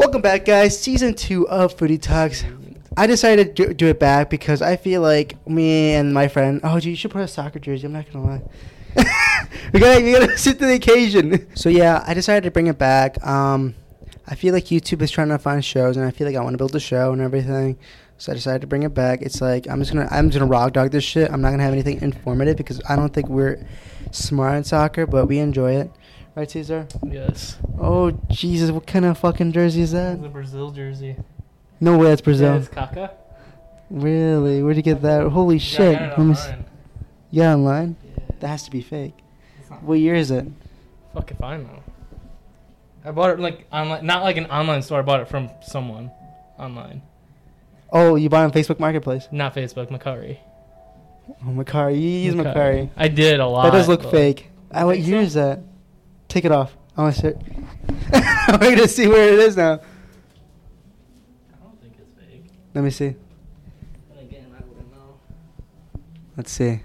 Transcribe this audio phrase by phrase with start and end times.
[0.00, 0.80] Welcome back, guys.
[0.80, 2.42] Season two of Footy Talks.
[2.96, 6.58] I decided to do, it back because I feel like me and my friend.
[6.64, 7.84] Oh, gee, you should put a soccer jersey.
[7.84, 8.42] I'm not gonna lie.
[9.74, 11.54] we gotta, we gotta sit to the occasion.
[11.54, 13.22] So yeah, I decided to bring it back.
[13.26, 13.74] Um,
[14.26, 16.54] I feel like YouTube is trying to find shows, and I feel like I want
[16.54, 17.78] to build a show and everything.
[18.16, 19.20] So I decided to bring it back.
[19.20, 21.30] It's like I'm just gonna, I'm just gonna rock dog this shit.
[21.30, 23.62] I'm not gonna have anything informative because I don't think we're
[24.12, 25.90] smart in soccer, but we enjoy it.
[26.34, 26.86] Right, Caesar?
[27.06, 27.58] Yes.
[27.78, 28.70] Oh Jesus!
[28.70, 30.22] What kind of fucking jersey is that?
[30.22, 31.16] The Brazil jersey.
[31.80, 32.54] No way, that's Yeah, Brazil.
[32.56, 33.10] it's Kaká.
[33.90, 34.62] Really?
[34.62, 35.26] Where'd you get that?
[35.28, 35.96] Holy Yeah, shit!
[36.00, 36.64] I got it s- online.
[37.32, 37.96] You got online?
[38.04, 38.24] Yeah.
[38.40, 39.14] That has to be fake.
[39.80, 40.46] What year is it?
[41.14, 41.82] Fuck if I know.
[43.04, 45.00] I bought it like online, not like an online store.
[45.00, 46.10] I bought it from someone
[46.58, 47.02] online,
[47.92, 49.26] Oh, you bought it on Facebook Marketplace.
[49.32, 49.88] not Facebook.
[49.90, 50.38] Mercari.
[51.42, 51.94] Oh, Mercari.
[51.94, 52.90] You use Mercari.
[52.96, 53.64] I did a lot.
[53.64, 54.50] That does look fake.
[54.70, 55.26] Uh, what year so?
[55.26, 55.60] is that?
[56.30, 56.74] Take it off.
[56.96, 57.34] I want to see.
[58.52, 59.72] We're gonna see where it is now.
[59.74, 62.44] I don't think it's fake.
[62.74, 63.14] Let me see.
[64.08, 65.18] But again, I wouldn't know.
[66.36, 66.80] Let's see.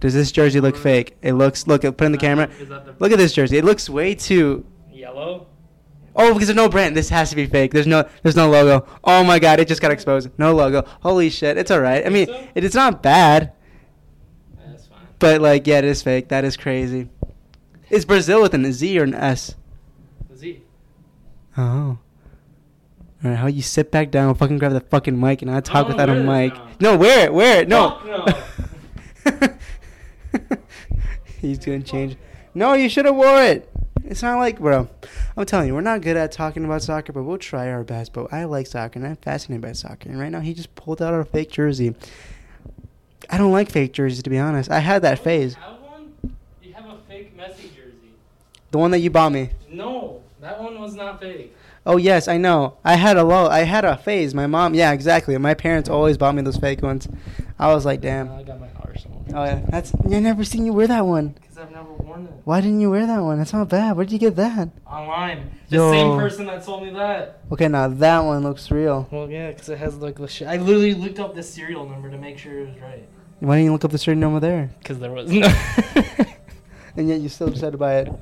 [0.00, 1.16] Does this jersey look fake?
[1.22, 1.66] It looks.
[1.66, 2.46] Look, put in the camera.
[2.46, 3.58] The Look at this jersey.
[3.58, 4.64] It looks way too.
[4.92, 5.46] yellow?
[6.14, 6.96] Oh, because there's no brand.
[6.96, 7.72] This has to be fake.
[7.72, 8.08] There's no.
[8.22, 8.86] There's no logo.
[9.02, 9.58] Oh my god!
[9.60, 10.30] It just got exposed.
[10.38, 10.84] No logo.
[11.02, 11.56] Holy shit!
[11.56, 12.06] It's all right.
[12.06, 12.48] I mean, so?
[12.54, 13.52] it, it's not bad,
[14.58, 14.98] Yeah, that's fine.
[15.18, 16.28] but like, yeah, it is fake.
[16.28, 17.08] That is crazy.
[17.92, 19.54] Is Brazil with an Z or an S?
[20.34, 20.62] Z.
[21.56, 21.62] Oh.
[21.62, 21.98] All
[23.22, 25.86] right, how you sit back down, and fucking grab the fucking mic, and I talk
[25.86, 26.54] without a mic.
[26.80, 27.68] No, wear it, wear it.
[27.68, 28.00] No.
[29.14, 29.48] Fuck no.
[31.40, 32.16] He's gonna change.
[32.54, 33.68] No, you should have wore it.
[34.04, 34.88] It's not like, bro.
[35.36, 38.12] I'm telling you, we're not good at talking about soccer, but we'll try our best.
[38.14, 40.08] But I like soccer, and I'm fascinated by soccer.
[40.08, 41.94] And right now, he just pulled out a fake jersey.
[43.30, 44.70] I don't like fake jerseys, to be honest.
[44.70, 46.12] I had that phase, You have one?
[46.62, 48.14] You have a fake Messi jersey.
[48.72, 49.50] The one that you bought me.
[49.70, 51.54] No, that one was not fake.
[51.84, 52.78] Oh yes, I know.
[52.84, 53.48] I had a low.
[53.48, 54.34] I had a phase.
[54.34, 55.36] My mom, yeah, exactly.
[55.36, 57.06] My parents always bought me those fake ones.
[57.58, 58.32] I was like, damn.
[58.32, 59.24] I got my Arsenal.
[59.34, 59.92] Oh yeah, that's.
[59.94, 61.28] I never seen you wear that one.
[61.28, 62.32] Because I've never worn it.
[62.44, 63.38] Why didn't you wear that one?
[63.38, 63.94] That's not bad.
[63.94, 64.70] Where did you get that?
[64.86, 65.50] Online.
[65.68, 65.90] The Yo.
[65.90, 67.40] same person that sold me that.
[67.52, 69.06] Okay, now that one looks real.
[69.10, 70.48] Well, yeah, because it has like the shit.
[70.48, 73.06] I literally looked up the serial number to make sure it was right.
[73.40, 74.70] Why didn't you look up the serial number there?
[74.78, 75.46] Because there was no.
[76.96, 78.12] And yet you still decided to buy it.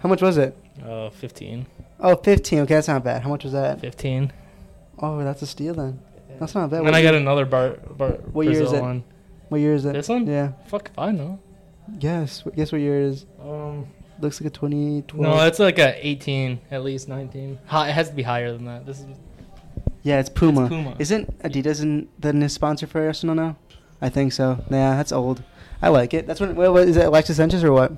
[0.00, 0.56] How much was it?
[0.84, 1.66] Oh, 15.
[2.00, 2.60] Oh, 15.
[2.60, 3.22] Okay, that's not bad.
[3.22, 3.80] How much was that?
[3.80, 4.32] 15.
[4.98, 6.00] Oh, that's a steal then.
[6.38, 6.78] That's not bad.
[6.78, 8.82] And What I year- got another bar, bar What year is Brazil it?
[8.82, 9.04] one.
[9.50, 9.92] What year is it?
[9.92, 10.26] This one?
[10.26, 10.52] Yeah.
[10.66, 11.38] Fuck if I know.
[11.98, 12.44] Guess.
[12.56, 13.26] Guess what year it is?
[13.42, 13.86] Um,
[14.20, 15.20] Looks like a 2012.
[15.22, 17.58] no, it's like a 18, at least 19.
[17.66, 18.84] Hi, it has to be higher than that.
[18.86, 19.06] This is
[20.02, 20.66] yeah, it's Puma.
[20.68, 20.96] Puma.
[20.98, 23.56] Isn't Adidas in, the new sponsor for Arsenal now?
[24.00, 24.64] I think so.
[24.70, 25.42] Yeah, that's old.
[25.82, 26.26] I like it.
[26.26, 26.54] That's what.
[26.54, 27.04] What, what is it?
[27.04, 27.92] Alexis Sanchez or what?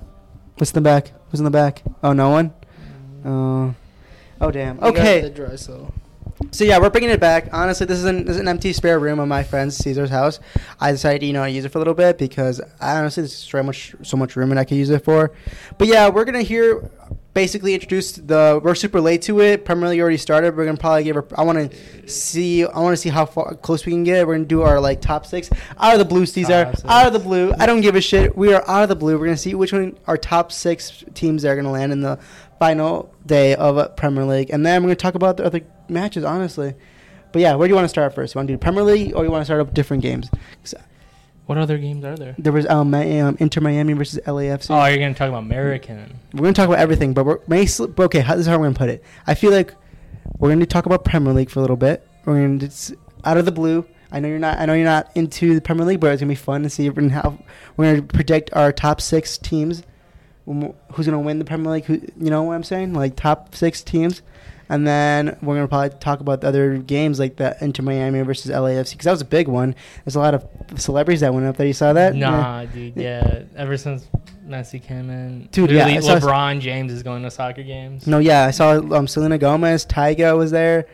[0.55, 1.11] What's in the back?
[1.29, 1.83] Who's in the back?
[2.03, 2.53] Oh, no one.
[3.25, 3.73] Oh.
[4.39, 4.79] oh damn.
[4.79, 5.21] Okay.
[5.21, 5.93] The dry cell.
[6.51, 7.49] So yeah, we're bringing it back.
[7.51, 10.39] Honestly, this is an, this is an empty spare room of my friend Caesar's house.
[10.79, 13.35] I decided, you know, to use it for a little bit because I honestly there's
[13.35, 15.31] so much so much room and I could use it for.
[15.77, 16.89] But yeah, we're gonna hear
[17.33, 18.59] basically introduced the.
[18.63, 19.65] We're super late to it.
[19.65, 20.55] Premier League already started.
[20.55, 21.15] We're gonna probably give.
[21.15, 22.65] her I want to see.
[22.65, 24.25] I want to see how far close we can get.
[24.27, 26.25] We're gonna do our like top six out of the blue.
[26.25, 27.53] Caesar Top out of the blue.
[27.59, 28.37] I don't give a shit.
[28.37, 29.17] We are out of the blue.
[29.17, 32.19] We're gonna see which one our top six teams are gonna land in the
[32.59, 36.23] final day of Premier League, and then we're gonna talk about the other matches.
[36.23, 36.75] Honestly,
[37.31, 38.35] but yeah, where do you want to start first?
[38.35, 40.29] You want to do Premier League, or you want to start up different games?
[41.45, 42.35] What other games are there?
[42.37, 44.67] There was um, Mi- um Inter Miami versus LAFC.
[44.69, 46.19] Oh, you're going to talk about American.
[46.33, 47.67] we're gonna talk about everything, but we're may
[47.99, 48.19] okay.
[48.21, 49.03] How, this is how we're gonna put it.
[49.27, 49.75] I feel like
[50.37, 52.07] we're gonna talk about Premier League for a little bit.
[52.25, 52.93] We're gonna just
[53.25, 53.85] out of the blue.
[54.11, 54.59] I know you're not.
[54.59, 56.87] I know you're not into the Premier League, but it's gonna be fun to see
[57.09, 57.37] how
[57.75, 59.83] we're gonna predict our top six teams.
[60.45, 61.85] Who's gonna win the Premier League?
[61.85, 62.93] Who you know what I'm saying?
[62.93, 64.21] Like top six teams,
[64.69, 68.51] and then we're gonna probably talk about the other games like the Inter Miami versus
[68.51, 69.75] LAFC because that was a big one.
[70.05, 70.45] There's a lot of
[70.77, 71.67] celebrities that went up there.
[71.67, 72.15] You saw that?
[72.15, 72.29] Yeah.
[72.29, 72.95] Nah, dude.
[72.95, 73.43] Yeah.
[73.55, 74.07] Ever since
[74.47, 75.47] Messi came in.
[75.51, 78.07] Dude, yeah, literally saw- LeBron James is going to soccer games.
[78.07, 80.85] No, yeah, I saw um, Selena Gomez, Tyga was there.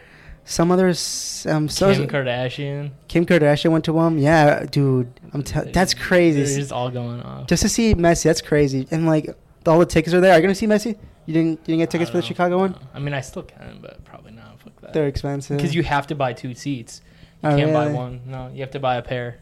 [0.45, 2.91] Some others, um, so Kim Kardashian.
[3.07, 4.17] Kim Kardashian went to one.
[4.17, 6.59] Yeah, dude, I'm t- that's crazy.
[6.63, 7.45] They're all going on.
[7.45, 8.87] Just to see Messi, that's crazy.
[8.89, 9.29] And like
[9.67, 10.33] all the tickets are there.
[10.33, 10.97] Are you gonna see Messi?
[11.29, 12.27] You didn't you didn't get tickets for the know.
[12.27, 12.75] Chicago one?
[12.91, 14.59] I mean, I still can, but probably not.
[14.59, 14.93] Fuck that.
[14.93, 15.57] They're expensive.
[15.57, 17.01] Because you have to buy two seats.
[17.43, 18.21] You Oh, can't buy one.
[18.25, 19.37] No, you have to buy a pair.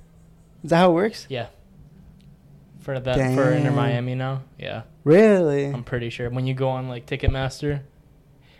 [0.65, 1.27] Is that how it works?
[1.29, 1.47] Yeah.
[2.81, 4.43] For that for Inter Miami now.
[4.59, 4.81] Yeah.
[5.05, 5.67] Really?
[5.67, 7.79] I'm pretty sure when you go on like Ticketmaster,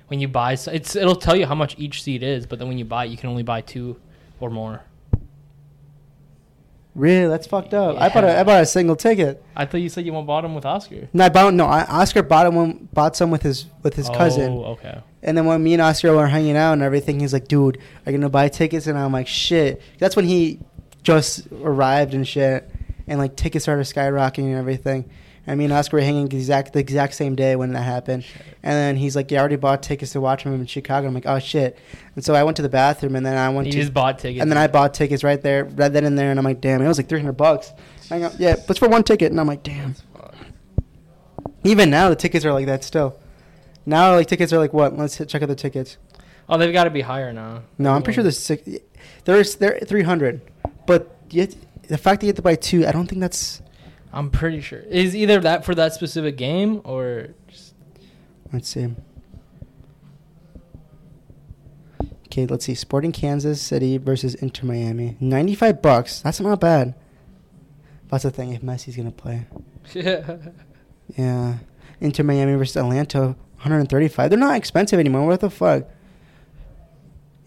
[0.07, 2.77] when you buy, it's it'll tell you how much each seat is, but then when
[2.77, 3.97] you buy, it, you can only buy two
[4.39, 4.83] or more.
[6.97, 7.95] Really, that's fucked up.
[8.01, 8.39] I bought a, Yeah.
[8.39, 9.44] I bought a single ticket.
[9.55, 11.07] I thought you said you bought them with Oscar.
[11.13, 11.67] No, I bought no.
[11.67, 14.51] I, Oscar bought one, bought some with his with his cousin.
[14.51, 14.99] Oh, okay.
[15.21, 18.11] And then when me and Oscar were hanging out and everything, he's like, "Dude, are
[18.11, 20.59] you gonna buy tickets?" And I'm like, "Shit." That's when he
[21.03, 22.67] just arrived and shit,
[23.07, 25.07] and like tickets started skyrocketing and everything.
[25.47, 28.25] And me and Oscar were hanging exact the exact same day when that happened.
[28.63, 31.13] And then he's like, "Yeah, I already bought tickets to watch him in Chicago." I'm
[31.13, 31.79] like, "Oh shit!"
[32.15, 34.19] And so I went to the bathroom, and then I went You to just bought
[34.19, 34.41] tickets.
[34.41, 36.81] and then I bought tickets right there, right then and there, and I'm like, damn,
[36.81, 37.71] it was like 300 bucks.
[38.11, 39.95] I go, yeah, but it's for one ticket, and I'm like, damn.
[41.63, 43.17] Even now, the tickets are like that still.
[43.85, 44.97] Now, like tickets are like what?
[44.97, 45.97] Let's hit, check out the tickets.
[46.49, 47.63] Oh, they've got to be higher now.
[47.77, 48.67] No, I'm pretty sure there's six.
[49.25, 50.41] There's there 300,
[50.85, 51.55] but yet
[51.88, 53.61] the fact that you have to buy two, I don't think that's.
[54.13, 54.80] I'm pretty sure.
[54.80, 57.74] Is either that for that specific game or just
[58.51, 58.88] Let's see.
[62.25, 62.75] Okay, let's see.
[62.75, 65.18] Sporting Kansas City versus Inter Miami.
[65.19, 66.21] 95 bucks.
[66.21, 66.95] That's not bad.
[68.09, 68.54] That's the thing.
[68.54, 69.45] If Messi's gonna play.
[71.15, 71.59] Yeah.
[72.01, 73.27] Inter Miami versus Atlanta,
[73.59, 74.30] 135.
[74.30, 75.25] They're not expensive anymore.
[75.25, 75.86] What the fuck?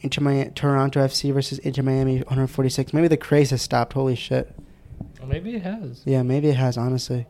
[0.01, 2.95] Inter Miami, Toronto FC versus Inter Miami, 146.
[2.95, 3.93] Maybe the craze has stopped.
[3.93, 4.55] Holy shit.
[5.27, 6.03] Maybe it has.
[6.05, 6.77] Yeah, maybe it has.
[6.77, 7.27] Honestly,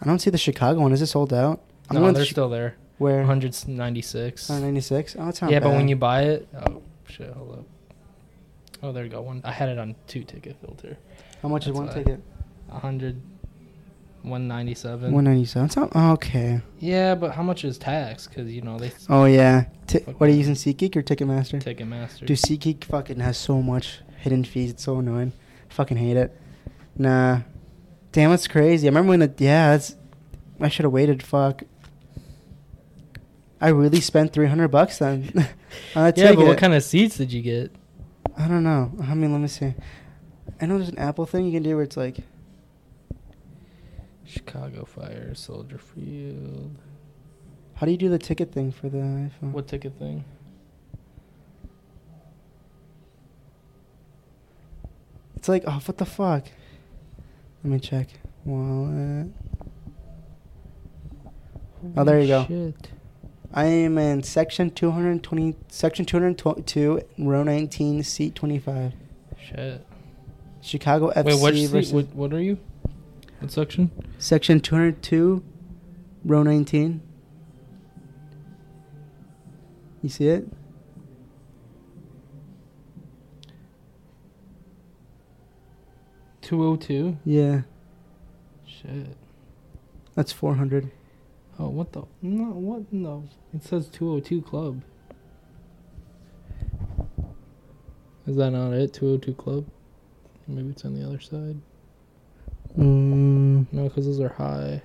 [0.00, 0.92] I don't see the Chicago one.
[0.92, 1.60] Is it sold out?
[1.88, 2.76] I'm no, they're still there.
[2.98, 4.48] where 196.
[4.48, 5.16] 196.
[5.18, 7.64] Oh, it's not Yeah, but when you buy it, oh shit, hold up.
[8.82, 9.20] Oh, there you go.
[9.20, 9.42] One.
[9.44, 10.96] I had it on two ticket filter.
[11.42, 11.94] how much is one why.
[11.94, 12.22] ticket?
[12.68, 13.20] 100,
[14.22, 15.12] 197.
[15.12, 15.66] 197.
[15.66, 16.60] It's not oh, okay.
[16.78, 18.26] Yeah, but how much is tax?
[18.26, 19.64] Because you know they Oh yeah.
[19.88, 20.54] Fuck what are you using?
[20.54, 21.60] SeatGeek or Ticketmaster?
[21.62, 22.26] Ticketmaster.
[22.26, 24.70] Dude, SeatGeek fucking has so much hidden fees.
[24.70, 25.32] It's so annoying.
[25.68, 26.36] Fucking hate it.
[27.00, 27.40] Nah.
[28.12, 28.86] Damn, it's crazy.
[28.86, 29.96] I remember when the yeah, that's.
[30.60, 31.22] I should have waited.
[31.22, 31.62] Fuck.
[33.58, 35.32] I really spent three hundred bucks then.
[35.94, 37.74] on that yeah, but what kind of seats did you get?
[38.36, 38.92] I don't know.
[39.02, 39.72] I mean, let me see.
[40.60, 42.18] I know there's an Apple thing you can do where it's like.
[44.26, 46.76] Chicago Fire, Soldier Field.
[47.76, 49.52] How do you do the ticket thing for the iPhone?
[49.52, 50.26] What ticket thing?
[55.36, 56.44] It's like, oh, what the fuck?
[57.62, 58.08] Let me check.
[58.44, 59.28] Wallet.
[61.96, 62.44] Oh, there you go.
[62.46, 62.90] Shit.
[63.52, 68.92] I am in section 220, section 222, row 19, seat 25.
[69.38, 69.86] Shit.
[70.62, 71.94] Chicago FC Wait, what versus seat?
[71.94, 72.58] What, what are you?
[73.40, 73.90] What section?
[74.18, 75.42] section 202,
[76.24, 77.02] row 19.
[80.02, 80.48] You see it?
[86.50, 87.16] Two oh two.
[87.24, 87.60] Yeah,
[88.66, 89.16] Shit.
[90.16, 90.90] that's 400.
[91.60, 92.02] Oh, what the?
[92.22, 92.92] No, what?
[92.92, 93.22] No.
[93.54, 94.82] It says 202 Club.
[98.26, 98.92] Is that not it?
[98.92, 99.64] 202 Club?
[100.48, 101.60] Maybe it's on the other side.
[102.76, 104.82] Mm, No, because those are high.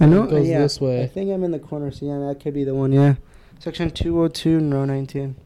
[0.00, 0.24] I know.
[0.24, 1.04] It goes yeah, this way.
[1.04, 2.90] I think I'm in the corner, so yeah, that could be the one.
[2.90, 3.14] Yeah,
[3.60, 5.36] section 202 and row 19.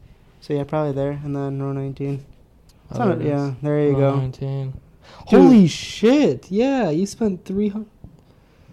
[0.41, 2.25] So yeah, probably there, and then row 19.
[2.91, 3.27] It's Oh, not- there it is.
[3.29, 4.17] yeah, there you Row go.
[4.17, 4.81] 19.
[5.29, 5.41] Dude.
[5.41, 6.51] Holy shit!
[6.51, 7.89] Yeah, you spent 300.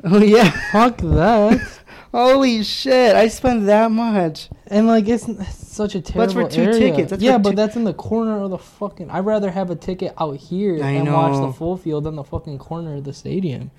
[0.04, 0.50] Oh yeah.
[0.72, 1.80] Fuck that.
[2.12, 3.16] Holy shit!
[3.16, 4.50] I spent that much.
[4.68, 6.34] And like it's, it's such a terrible.
[6.34, 6.80] That's for two area.
[6.92, 7.12] tickets.
[7.12, 9.10] That's yeah, but that's in the corner of the fucking.
[9.10, 12.24] I'd rather have a ticket out here I and watch the full field than the
[12.24, 13.72] fucking corner of the stadium.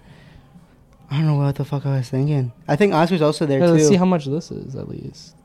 [1.10, 2.52] I don't know what the fuck I was thinking.
[2.66, 3.72] I think Oscar's also there Yeah, too.
[3.72, 5.36] let's see how much this is at least.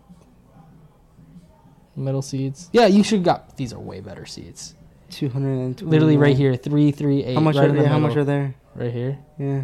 [1.98, 2.70] Middle seats.
[2.72, 3.58] Yeah, you should got.
[3.58, 4.76] These are way better seats.
[5.10, 7.36] Two hundred and Literally right here, three, three, eight.
[7.36, 7.82] How much right are in they?
[7.84, 8.56] the How much are there?
[8.76, 9.64] Right here, Yeah.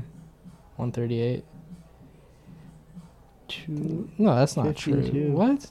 [0.77, 1.43] one thirty-eight.
[3.47, 4.09] Two.
[4.17, 5.01] No, that's not true.
[5.01, 5.31] 52.
[5.31, 5.69] What?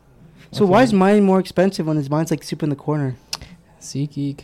[0.52, 3.16] So why is mine more expensive when his mine's like super in the corner?
[3.80, 4.40] SeatGeek?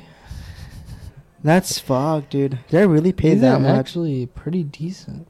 [1.44, 2.58] That's fuck, dude.
[2.68, 3.70] Did I really pay These that much?
[3.78, 5.28] actually pretty decent.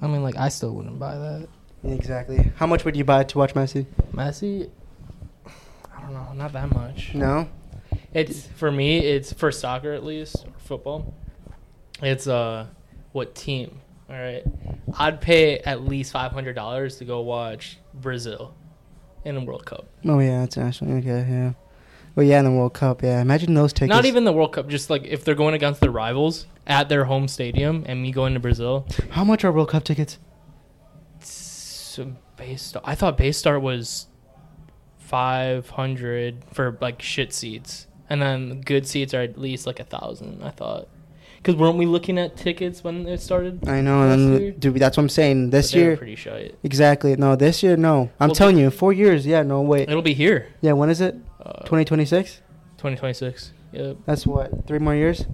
[0.00, 1.48] I mean, like I still wouldn't buy that.
[1.84, 2.50] Exactly.
[2.56, 3.86] How much would you buy to watch Messi?
[4.12, 4.68] Messi,
[5.94, 7.14] I don't know, not that much.
[7.14, 7.48] No.
[8.18, 8.98] It's for me.
[8.98, 11.14] It's for soccer at least, or football.
[12.02, 12.66] It's uh,
[13.12, 13.80] what team?
[14.10, 14.42] All right,
[14.98, 18.54] I'd pay at least five hundred dollars to go watch Brazil
[19.24, 19.86] in the World Cup.
[20.06, 21.26] Oh yeah, it's actually okay.
[21.28, 21.52] Yeah.
[22.14, 23.02] Well, yeah, in the World Cup.
[23.02, 23.90] Yeah, imagine those tickets.
[23.90, 24.68] Not even the World Cup.
[24.68, 28.34] Just like if they're going against their rivals at their home stadium, and me going
[28.34, 28.86] to Brazil.
[29.10, 30.18] How much are World Cup tickets?
[31.20, 32.74] So base.
[32.84, 34.06] I thought base start was
[34.96, 39.84] five hundred for like shit seats, and then good seats are at least like a
[39.84, 40.42] thousand.
[40.42, 40.88] I thought,
[41.36, 43.68] because weren't we looking at tickets when it started?
[43.68, 45.50] I know, and dude, that's what I'm saying.
[45.50, 46.54] This But they were year, pretty shite.
[46.62, 47.16] exactly.
[47.16, 48.10] No, this year, no.
[48.20, 49.26] I'm Well, telling you, four years.
[49.26, 49.88] Yeah, no wait.
[49.88, 50.46] It'll be here.
[50.60, 51.14] Yeah, when is it?
[51.44, 52.40] Uh, 2026.
[52.78, 53.52] 2026.
[53.72, 53.96] Yep.
[54.06, 55.26] That's what three more years.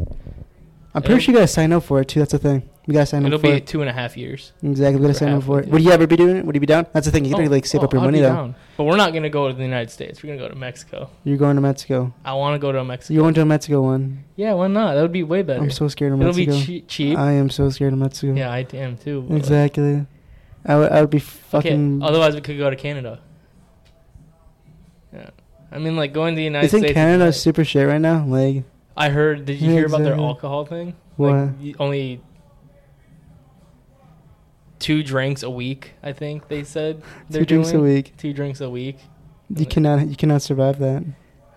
[0.95, 2.21] I'm pretty sure you gotta sign up for it too.
[2.21, 2.69] That's the thing.
[2.87, 3.67] We gotta sign It'll up for be it.
[3.67, 4.53] two and a half years.
[4.63, 5.01] Exactly.
[5.01, 5.69] We gotta sign up for it.
[5.69, 6.45] Would you ever be doing it?
[6.47, 6.87] Would you be down?
[6.93, 7.25] That's the thing.
[7.25, 8.55] You gotta Oh, like save oh, up your I'd money be though.
[8.77, 10.23] But we're not gonna go to the United States.
[10.23, 11.11] We're gonna go to Mexico.
[11.25, 12.15] You're going to Mexico.
[12.25, 13.15] I want to go to Mexico.
[13.15, 14.23] You're going to a Mexico one.
[14.37, 14.95] Yeah, why not?
[14.95, 15.61] That would be way better.
[15.63, 16.67] I'm so scared of It'll be Mexico.
[16.67, 17.19] che- cheap.
[17.19, 18.35] I am so scared of Mexico.
[18.35, 19.23] yeah, I am too.
[19.23, 20.07] but, like, Exactly.
[20.67, 20.93] I would.
[20.93, 21.25] I would be Okay.
[21.51, 22.03] fucking.
[22.03, 23.19] Otherwise, we could go to Canada.
[25.13, 25.31] Yeah.
[25.73, 26.91] I mean, like going to the United Isn't States.
[26.91, 28.25] is Canada super shit right now?
[28.27, 28.65] Like
[28.97, 29.45] I heard.
[29.45, 30.95] Did you Yeah, hear about their alcohol thing?
[31.17, 31.33] What?
[31.61, 32.21] Like only
[34.79, 35.93] two drinks a week.
[36.03, 38.17] I think they said they're two drinks a week.
[38.17, 38.99] Two drinks a week.
[39.55, 40.09] You cannot.
[40.09, 41.05] You cannot survive that.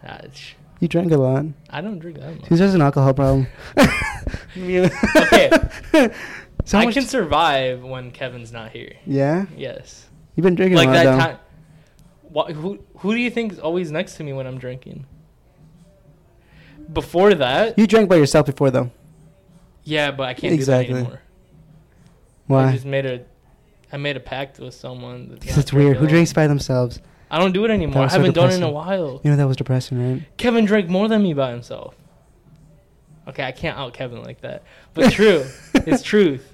[0.06, 1.46] Ah, sh- You drink a lot.
[1.70, 2.48] I don't drink that much.
[2.48, 3.48] Who has an alcohol problem?
[4.58, 5.50] Okay.
[6.66, 8.92] So I can survive when Kevin's not here.
[9.06, 9.46] Yeah.
[9.56, 10.10] Yes.
[10.36, 11.18] You've been drinking like a lot that though.
[11.18, 11.38] time.
[12.24, 15.06] Wha who who do you think is always next to me when I'm drinking?
[16.92, 18.92] Before that, You drank by yourself before though.
[19.84, 20.88] yeah, but I can't Exactly.
[20.88, 21.22] do that anymore.
[22.48, 22.68] Why?
[22.70, 23.26] I just made a,
[23.92, 25.38] I made a pact with someone.
[25.42, 25.98] that's it's weird.
[25.98, 27.00] Who drinks by themselves?
[27.30, 28.04] I don't do it anymore.
[28.06, 29.20] I haven't done it in a while.
[29.24, 30.24] You know that was depressing, right?
[30.38, 31.94] Kevin drank more than me by himself.
[33.28, 34.64] Okay, I can't out Kevin like that,
[34.94, 35.46] but true.
[35.74, 36.50] it's truth.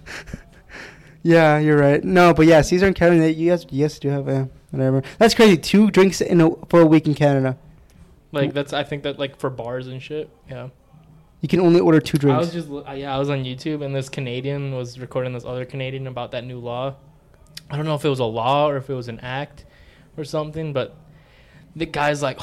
[1.21, 2.03] Yeah, you're right.
[2.03, 5.03] No, but yeah, Caesar and Kevin, you guys, you guys do have a whatever.
[5.19, 5.57] That's crazy.
[5.57, 7.55] Two drinks in a, for a week in Canada.
[8.33, 10.29] Like that's I think that like for bars and shit.
[10.49, 10.69] Yeah.
[11.41, 12.39] You can only order two I drinks.
[12.39, 15.65] was just uh, yeah, I was on YouTube and this Canadian was recording this other
[15.65, 16.95] Canadian about that new law.
[17.69, 19.65] I don't know if it was a law or if it was an act
[20.17, 20.95] or something, but
[21.75, 22.39] the guy's like,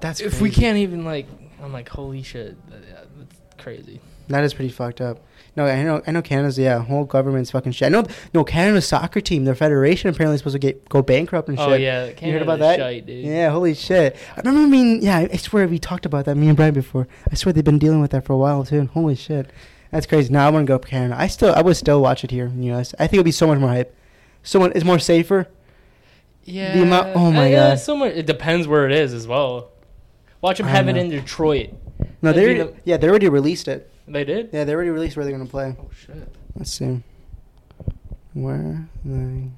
[0.00, 1.26] That's if we can't even like,
[1.62, 4.00] I'm like, holy shit, that's crazy.
[4.28, 5.20] That is pretty fucked up.
[5.58, 6.00] No, I know.
[6.06, 7.86] I know Canada's yeah, whole government's fucking shit.
[7.86, 8.06] I know.
[8.32, 11.68] No, Canada's soccer team, their federation apparently is supposed to get go bankrupt and shit.
[11.68, 12.78] Oh yeah, you heard about that?
[12.78, 13.24] Shite, dude.
[13.24, 14.14] Yeah, holy shit.
[14.36, 17.08] I remember I mean, yeah, I swear we talked about that, me and Brian before.
[17.28, 18.88] I swear they've been dealing with that for a while too.
[18.94, 19.50] Holy shit.
[19.90, 20.32] That's crazy.
[20.32, 21.16] Now I want to go up Canada.
[21.18, 22.94] I still, I would still watch it here in the US.
[22.94, 23.92] I think it'd be so much more hype.
[24.44, 25.48] So much, it's more safer.
[26.44, 26.78] Yeah.
[26.78, 27.80] amount- oh my uh, yeah, God.
[27.80, 29.72] So much, it depends where it is as well.
[30.40, 31.00] Watch them have it know.
[31.00, 31.70] in Detroit.
[32.22, 33.90] No, they That'd already, yeah, they already released it.
[34.08, 34.50] They did.
[34.52, 35.76] Yeah, they already released where they're gonna play.
[35.78, 36.34] Oh shit.
[36.56, 37.02] Let's see.
[38.32, 39.50] Where they.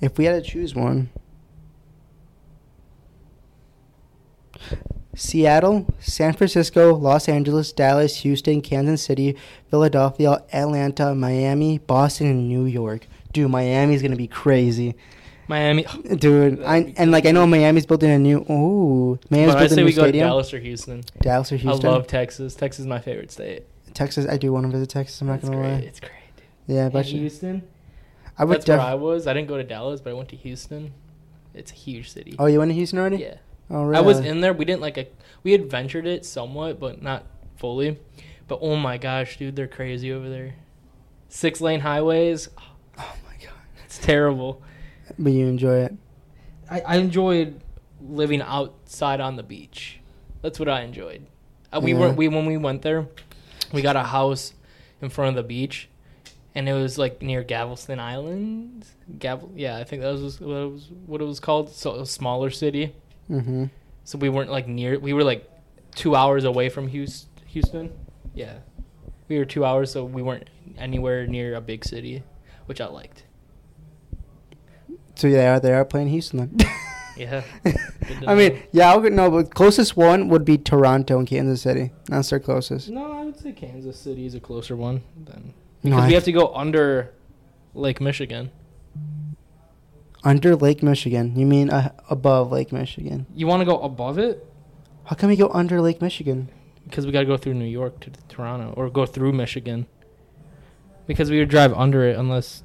[0.00, 1.10] If we had to choose one.
[5.16, 9.36] Seattle, San Francisco, Los Angeles, Dallas, Houston, Kansas City,
[9.68, 13.08] Philadelphia, Atlanta, Miami, Boston, and New York.
[13.32, 14.94] Dude, Miami's gonna be crazy.
[15.48, 15.84] Miami.
[16.16, 17.46] Dude, I and like I know.
[17.46, 18.38] Miami's building a new.
[18.50, 20.12] Ooh, Miami's But I building say a new we go to.
[20.18, 21.02] Dallas or Houston.
[21.20, 21.86] Dallas or Houston.
[21.86, 22.54] I love Texas.
[22.54, 23.64] Texas is my favorite state.
[23.94, 24.26] Texas.
[24.28, 25.20] I do want to visit Texas.
[25.20, 25.72] I'm not it's gonna great.
[25.72, 25.78] lie.
[25.80, 26.12] It's great.
[26.36, 26.76] Dude.
[26.76, 27.62] Yeah, but Houston.
[28.38, 29.26] I would That's where I was.
[29.26, 30.92] I didn't go to Dallas, but I went to Houston.
[31.54, 32.36] It's a huge city.
[32.38, 33.16] Oh, you went to Houston already?
[33.16, 33.38] yeah.
[33.70, 33.96] Oh, really?
[33.98, 34.52] I was in there.
[34.52, 35.06] We didn't like a.
[35.42, 37.24] We adventured it somewhat, but not
[37.56, 37.98] fully.
[38.46, 40.54] But oh my gosh, dude, they're crazy over there.
[41.28, 42.48] Six lane highways.
[42.98, 43.54] Oh my god.
[43.84, 44.62] It's terrible.
[45.18, 45.94] But you enjoy it.
[46.70, 47.60] I, I enjoyed
[48.00, 50.00] living outside on the beach.
[50.42, 51.26] That's what I enjoyed.
[51.72, 51.98] Uh, we Yeah.
[52.00, 53.06] were we when we went there,
[53.72, 54.54] we got a house
[55.02, 55.88] in front of the beach,
[56.54, 58.86] and it was like near Galveston Island.
[59.18, 61.70] Gavel, yeah, I think that was what it was, what it was called.
[61.70, 62.94] So a smaller city.
[63.30, 63.66] Mm-hmm.
[64.04, 64.98] So we weren't like near.
[64.98, 65.48] We were like
[65.94, 67.28] two hours away from Houston.
[67.46, 67.92] Houston,
[68.34, 68.58] yeah,
[69.28, 72.22] we were two hours, so we weren't anywhere near a big city,
[72.66, 73.24] which I liked.
[75.18, 76.68] So yeah, they are playing Houston then.
[77.18, 77.42] Yeah.
[78.28, 81.90] I mean, yeah, I'll go, no, but closest one would be Toronto and Kansas City.
[82.04, 82.90] That's their closest.
[82.90, 86.22] No, I would say Kansas City is a closer one than because I- we have
[86.22, 87.10] to go under
[87.74, 88.52] Lake Michigan.
[90.22, 91.36] Under Lake Michigan.
[91.36, 93.26] You mean uh, above Lake Michigan?
[93.34, 94.46] You want to go above it
[95.04, 96.50] How come we go under Lake Michigan?
[96.84, 99.86] because we got to go through New York to Toronto or go through Michigan
[101.08, 102.62] because we would drive under it unless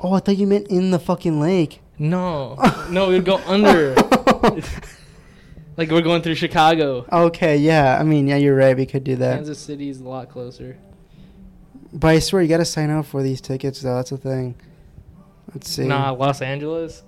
[0.00, 1.80] Oh, I thought you meant in the fucking lake.
[1.98, 2.56] no
[2.90, 3.94] no we would go under
[5.76, 7.06] like we're going through Chicago.
[7.12, 7.98] okay, yeah.
[7.98, 8.76] I mean, yeah, you're right.
[8.76, 9.36] We could do that.
[9.36, 10.76] Kansas City is a lot closer.
[11.92, 13.94] But I swear, you got to sign up for these tickets, though.
[13.96, 14.56] That's the thing.
[15.54, 15.86] Let's see.
[15.86, 17.02] Nah, Los Angeles.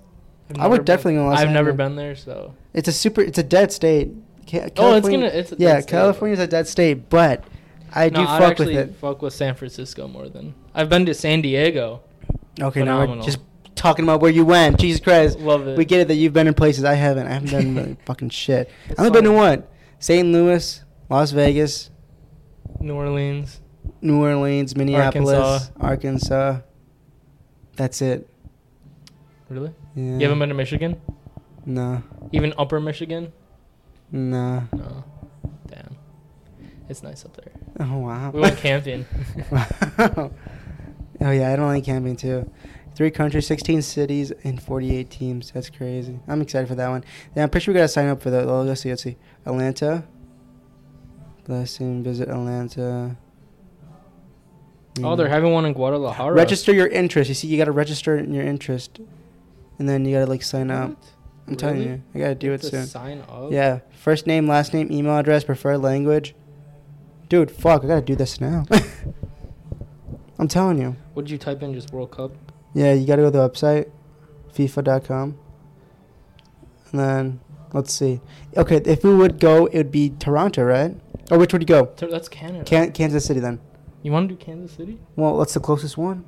[0.49, 3.21] I've I would definitely been, go Los I've never been there, so It's a super.
[3.21, 4.09] It's a dead state.
[4.49, 5.91] Ca- oh, it's gonna it's a yeah, dead state.
[5.91, 7.43] California's a dead state, but
[7.93, 8.95] I do I'd fuck with it.
[8.95, 12.01] fuck with San Francisco more than I've been to San Diego.
[12.59, 13.39] Okay, now we're just
[13.75, 14.79] talking about where you went.
[14.79, 15.77] Jesus Christ, Love it.
[15.77, 17.27] we get it that you've been in places I haven't.
[17.27, 18.69] I haven't done really fucking shit.
[18.89, 19.71] I've only been to what?
[19.99, 20.27] St.
[20.27, 21.89] Louis, Las Vegas,
[22.79, 23.59] New Orleans.
[24.01, 25.71] New Orleans, Minneapolis, Arkansas.
[25.79, 26.59] Arkansas.
[27.75, 28.27] That's it.
[29.49, 29.71] Really?
[29.95, 30.03] Yeah.
[30.17, 30.99] You haven't been to Michigan?
[31.65, 33.31] No, Even Upper Michigan?
[34.11, 34.63] no.
[34.73, 35.03] No.
[35.67, 35.95] Damn.
[36.89, 37.51] It's nice up there.
[37.79, 38.31] Oh wow.
[38.31, 39.05] We went camping.
[41.21, 42.49] oh yeah, I don't like camping too.
[42.93, 45.51] Three countries, 16 cities, and 48 teams.
[45.51, 46.19] That's crazy.
[46.27, 47.03] I'm excited for that one.
[47.35, 48.45] Yeah, I'm pretty sure we gotta sign up for that.
[48.47, 48.89] Oh, let's see.
[48.89, 49.17] Let's see.
[49.45, 50.03] Atlanta.
[51.45, 52.03] Blessing.
[52.03, 53.15] Visit Atlanta.
[55.03, 55.29] oh, they're Mm.
[55.29, 56.33] having one in Guadalajara.
[56.33, 57.29] Register your interest.
[57.29, 58.99] You see, you gotta register your interest,
[59.79, 60.97] and then you gotta like sign up.
[61.47, 62.85] I'm telling you, I gotta do You it to soon.
[62.85, 63.51] Sign up.
[63.51, 66.35] Yeah, first name, last name, email address, preferred language.
[67.29, 68.65] Dude, fuck, I gotta do this now.
[70.41, 70.95] I'm telling you.
[71.13, 71.73] What did you type in?
[71.73, 72.31] Just World Cup.
[72.73, 73.91] Yeah, you gotta go to the website,
[74.55, 75.37] FIFA.com.
[76.91, 77.39] And then,
[77.73, 78.21] let's see.
[78.57, 80.95] Okay, if we would go, it would be Toronto, right?
[81.29, 81.85] Or which would you go?
[81.85, 82.65] Th- That's Canada.
[82.65, 83.59] Can- Kansas City then.
[84.01, 84.99] you want to do Kansas City?
[85.15, 86.25] Well, what's the closest one?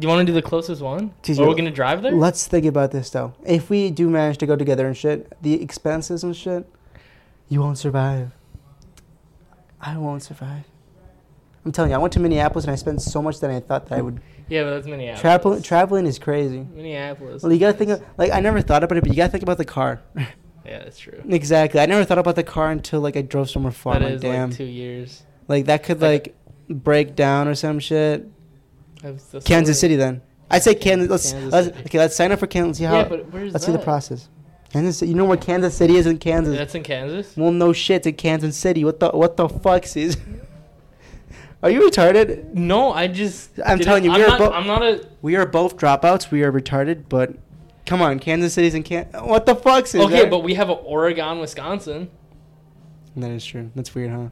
[0.00, 1.14] Do you want to do the closest one?
[1.38, 2.10] Or we're gonna drive there?
[2.10, 3.34] Let's think about this though.
[3.46, 6.68] If we do manage to go together and shit, the expenses and shit,
[7.48, 8.32] you won't survive.
[9.80, 10.64] I won't survive.
[11.64, 13.88] I'm telling you, I went to Minneapolis and I spent so much that I thought
[13.88, 14.20] that I would.
[14.48, 15.20] yeah, but that's Minneapolis.
[15.20, 16.66] Travel, traveling is crazy.
[16.74, 17.42] Minneapolis.
[17.42, 19.42] Well, you gotta think of like I never thought about it, but you gotta think
[19.42, 20.02] about the car.
[20.66, 21.20] Yeah, that's true.
[21.28, 23.94] exactly, I never thought about the car until like I drove somewhere far.
[23.94, 25.22] That I'm like, is damn, like two years.
[25.46, 26.34] like that could like
[26.68, 28.26] like break down or some shit.
[29.02, 30.22] Kansas what- City then.
[30.50, 31.10] I'd say Kansas.
[31.10, 31.98] Let's, Kansas let's okay.
[31.98, 32.78] Let's sign up for Kansas.
[32.78, 32.94] See how.
[32.94, 33.72] Yeah, but where's let's that?
[33.72, 34.28] see the process.
[34.70, 35.02] Kansas.
[35.06, 36.56] You know where Kansas City is in Kansas.
[36.56, 37.36] That's in Kansas.
[37.36, 38.84] Well, no shit, in Kansas City.
[38.84, 40.16] What the what the fuck, is?
[41.64, 42.52] Are you retarded?
[42.52, 43.58] No, I just.
[43.64, 45.08] I'm didn't- telling you, I'm we are not, bo- I'm not a.
[45.22, 46.30] We are both dropouts.
[46.30, 47.32] We are retarded, but
[47.86, 49.06] come on, Kansas City's in Can.
[49.22, 49.94] What the fuck, is?
[49.96, 52.10] Okay, but we have a Oregon, Wisconsin.
[53.16, 53.70] that is true.
[53.74, 54.28] That's weird, huh?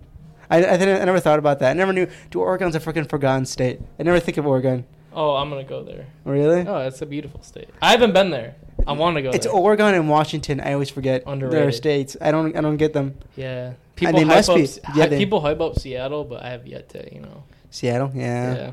[0.51, 1.71] I I, didn't, I never thought about that.
[1.71, 2.07] I never knew.
[2.31, 3.81] Do Oregon's a freaking forgotten state.
[3.99, 4.85] I never think of Oregon.
[5.15, 6.07] Oh, I'm gonna go there.
[6.25, 6.67] Really?
[6.67, 7.69] Oh, it's a beautiful state.
[7.81, 8.55] I haven't been there.
[8.87, 9.55] I want to go It's there.
[9.55, 10.61] Oregon and Washington.
[10.61, 12.17] I always forget their states.
[12.21, 12.57] I don't.
[12.57, 13.19] I don't get them.
[13.37, 13.75] yeah.
[13.95, 14.69] People they hype must up, be.
[14.99, 17.45] Yeah, they- people hype up Seattle, but I have yet to, you know.
[17.71, 18.11] Seattle.
[18.15, 18.55] Yeah.
[18.55, 18.67] Yeah.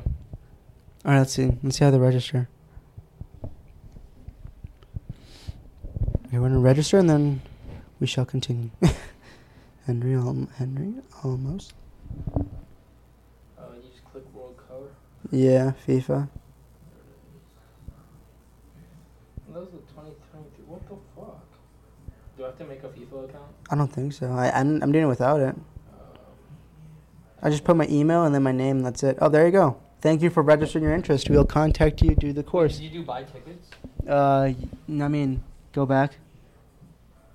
[1.04, 1.18] All right.
[1.18, 1.52] Let's see.
[1.62, 2.48] Let's see how they register.
[6.26, 7.42] Okay, we're gonna register and then
[8.00, 8.70] we shall continue.
[9.86, 11.74] Henry, al- Henry, almost.
[12.36, 12.40] Uh,
[13.76, 14.82] you just click World Cup.
[15.30, 16.28] Yeah, FIFA.
[19.52, 20.64] That was the 2023.
[20.66, 21.44] What the fuck?
[22.36, 23.52] Do I have to make a FIFA account?
[23.70, 24.30] I don't think so.
[24.32, 25.54] I I'm, I'm doing it without it.
[25.54, 25.64] Um,
[27.42, 28.80] I just put my email and then my name.
[28.80, 29.18] That's it.
[29.20, 29.76] Oh, there you go.
[30.00, 31.28] Thank you for registering your interest.
[31.28, 32.14] We'll contact you.
[32.14, 32.78] Do the course.
[32.78, 33.68] Did you do buy tickets?
[34.08, 34.52] Uh,
[34.88, 36.14] I mean, go back.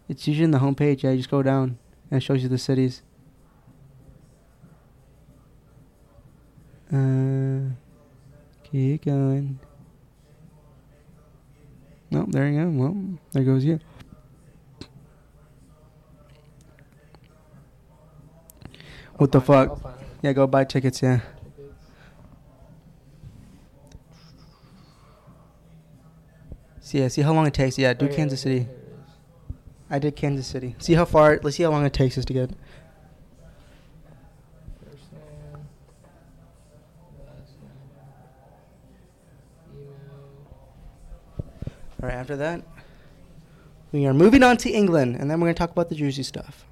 [0.09, 1.03] It's usually in the homepage.
[1.03, 1.77] Yeah, you just go down
[2.09, 3.03] and it shows you the cities.
[6.95, 7.71] Uh,
[8.63, 9.59] keep going.
[12.09, 12.69] Nope, there you go.
[12.69, 12.95] Well,
[13.33, 13.79] there goes you.
[19.17, 19.69] What the fuck?
[19.69, 20.07] I'll find it.
[20.21, 21.01] Yeah, go buy tickets.
[21.01, 21.19] Yeah.
[21.19, 21.73] Tickets.
[26.81, 27.77] See, yeah, see how long it takes.
[27.77, 28.59] Yeah, do Oh, Kansas City.
[28.59, 29.13] here it is.
[29.89, 30.75] I did Kansas City.
[30.79, 31.39] See how far.
[31.43, 32.51] Let's see how long it takes us to get.
[42.05, 42.13] Right.
[42.13, 42.63] After that,
[43.91, 46.65] we are moving on to England, and then we're gonna talk about the juicy stuff,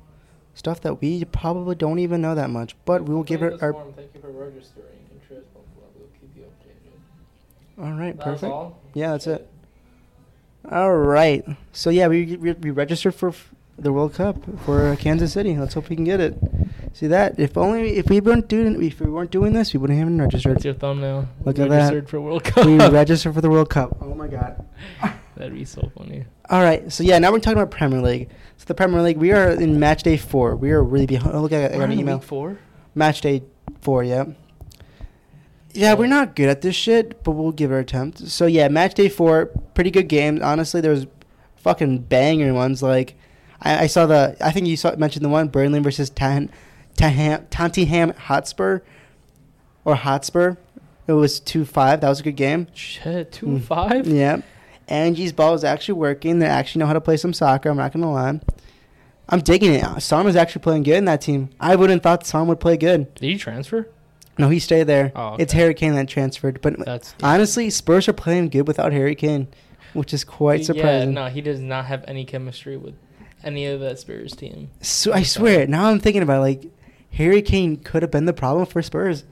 [0.54, 2.76] stuff that we probably don't even know that much.
[2.86, 3.74] But we will give it our.
[3.74, 3.93] form.
[3.93, 5.48] Thank you for registering interest.
[5.54, 7.84] Blah, blah, We'll keep you updated.
[7.86, 8.15] All right.
[8.17, 8.52] That's Perfect.
[8.52, 8.80] all?
[8.93, 9.48] Yeah, that's it.
[10.72, 11.46] All right.
[11.72, 15.58] So yeah, we we, we registered for f- the World Cup for Kansas City.
[15.58, 16.38] Let's hope we can get it.
[16.93, 17.39] See that?
[17.39, 20.17] If only if we weren't doing if we weren't doing this, we wouldn't have even
[20.17, 20.63] That's registered.
[20.63, 21.28] your thumbnail.
[21.43, 21.76] Look at that.
[21.76, 22.65] Registered for World Cup.
[22.65, 23.98] we registered for the World Cup.
[24.00, 24.63] Oh my God.
[25.36, 26.26] That'd be so funny.
[26.50, 28.30] All right, so yeah, now we're talking about Premier League.
[28.58, 30.56] So the Premier League, we are in match day four.
[30.56, 31.36] We are really behind.
[31.36, 32.17] Oh, look, I got, I got an email.
[32.17, 32.58] Week four.
[32.96, 33.43] Match day
[33.82, 34.26] four, yeah.
[35.74, 38.19] Yeah, we're not good at this shit, but we'll give it an attempt.
[38.28, 40.41] So yeah, match day four, pretty good games.
[40.41, 41.08] Honestly, there was
[41.56, 42.84] fucking banger ones.
[42.84, 43.15] Like,
[43.60, 44.38] I, I saw the.
[44.39, 46.52] I think you saw mentioned the one Burnley versus Tan,
[46.96, 48.82] Tan, Tottenham Hotspur,
[49.84, 50.58] or Hotspur.
[51.08, 52.02] It was two five.
[52.02, 52.67] That was a good game.
[52.76, 53.62] Shit, two Mm.
[53.63, 54.06] five.
[54.08, 54.41] Yeah.
[54.88, 56.39] Angie's ball is actually working.
[56.39, 57.69] They actually know how to play some soccer.
[57.69, 58.39] I'm not gonna lie.
[59.30, 59.84] I'm digging it.
[59.84, 61.50] Uh, Son was actually playing good in that team.
[61.60, 63.13] I wouldn't thought Son would play good.
[63.15, 63.88] Did he transfer?
[64.38, 65.12] No, he stayed there.
[65.15, 65.54] Oh, It's.
[65.54, 66.62] Harry Kane that transferred.
[66.62, 69.48] But That's honestly, Spurs are playing good without Harry Kane,
[69.93, 71.13] which is quite surprising.
[71.13, 72.96] Yeah, no, he does not have any chemistry with
[73.43, 74.72] any of that Spurs team.
[74.82, 75.67] So, I swear.
[75.67, 76.72] Now I'm thinking about it, like
[77.12, 79.24] Harry Kane could have been the problem for Spurs.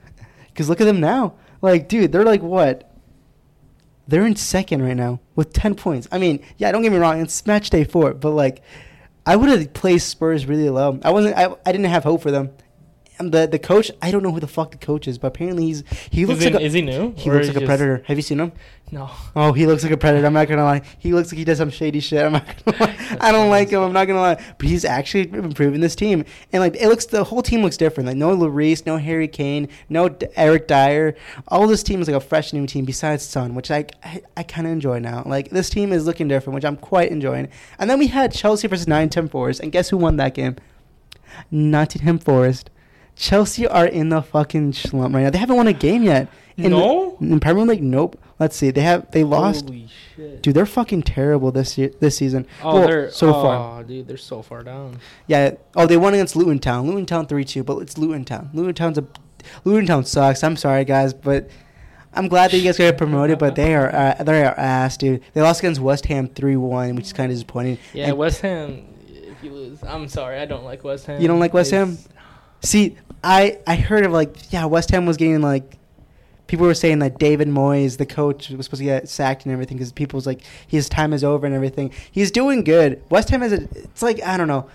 [0.47, 1.33] Because look at them now.
[1.61, 2.90] Like, dude, they're like what?
[4.11, 6.07] They're in second right now with ten points.
[6.11, 8.61] I mean, yeah, don't get me wrong, it's match day four, but like,
[9.25, 10.99] I would have placed Spurs really low.
[11.01, 11.37] I wasn't.
[11.37, 12.51] I, I didn't have hope for them.
[13.19, 15.65] And the the coach, I don't know who the fuck the coach is, but apparently
[15.65, 17.13] he's he looks is, he, like a, is he new?
[17.15, 18.03] he looks like a predator.
[18.07, 18.51] Have you seen him?
[18.91, 19.09] No.
[19.37, 20.25] Oh, he looks like a predator.
[20.25, 20.81] I'm not gonna lie.
[20.97, 22.25] He looks like he does some shady shit.
[22.25, 23.17] I'm not gonna lie.
[23.21, 23.81] I don't like him.
[23.81, 24.43] I'm not gonna lie.
[24.57, 28.07] But he's actually improving this team, and like it looks, the whole team looks different.
[28.07, 31.15] Like no Lloris, no Harry Kane, no D- Eric Dier.
[31.47, 34.43] All this team is like a fresh new team besides Son, which I I, I
[34.43, 35.21] kind of enjoy now.
[35.27, 37.49] Like this team is looking different, which I'm quite enjoying.
[37.77, 40.55] And then we had Chelsea versus Nottingham Forest, and guess who won that game?
[41.51, 42.70] Nottingham Forest.
[43.21, 45.29] Chelsea are in the fucking slump right now.
[45.29, 46.27] They haven't won a game yet.
[46.57, 47.17] In the- No?
[47.21, 48.19] in Premier League, nope.
[48.39, 48.71] Let's see.
[48.71, 49.65] They have they lost.
[49.65, 50.41] Holy shit.
[50.41, 52.47] Dude, they're fucking terrible this year, this season.
[52.63, 53.55] Oh, Well, they're so far.
[53.55, 53.83] oh, far.
[53.83, 54.97] dude, they're so far down.
[55.27, 55.51] Yeah.
[55.75, 56.87] Oh, they won against Luton Town.
[56.87, 58.49] Luton Town three two, but it's Luton Town.
[58.53, 59.05] Luton Town's a
[59.65, 60.43] Luton Town sucks.
[60.43, 61.47] I'm sorry, guys, but
[62.15, 63.37] I'm glad that you guys got promoted.
[63.37, 65.21] But they are uh, they are ass, dude.
[65.33, 67.77] They lost against West Ham three one, which is kind of disappointing.
[67.93, 68.87] Yeah, And- West Ham.
[69.07, 71.21] If you lose, I'm sorry, I don't like West Ham.
[71.21, 71.97] You don't like West Ham?
[72.63, 75.77] See, I I heard of like yeah, West Ham was getting like
[76.47, 79.77] people were saying that David Moyes, the coach, was supposed to get sacked and everything
[79.77, 81.91] because people was like his time is over and everything.
[82.11, 83.01] He's doing good.
[83.09, 84.67] West Ham is a it's like I don't know.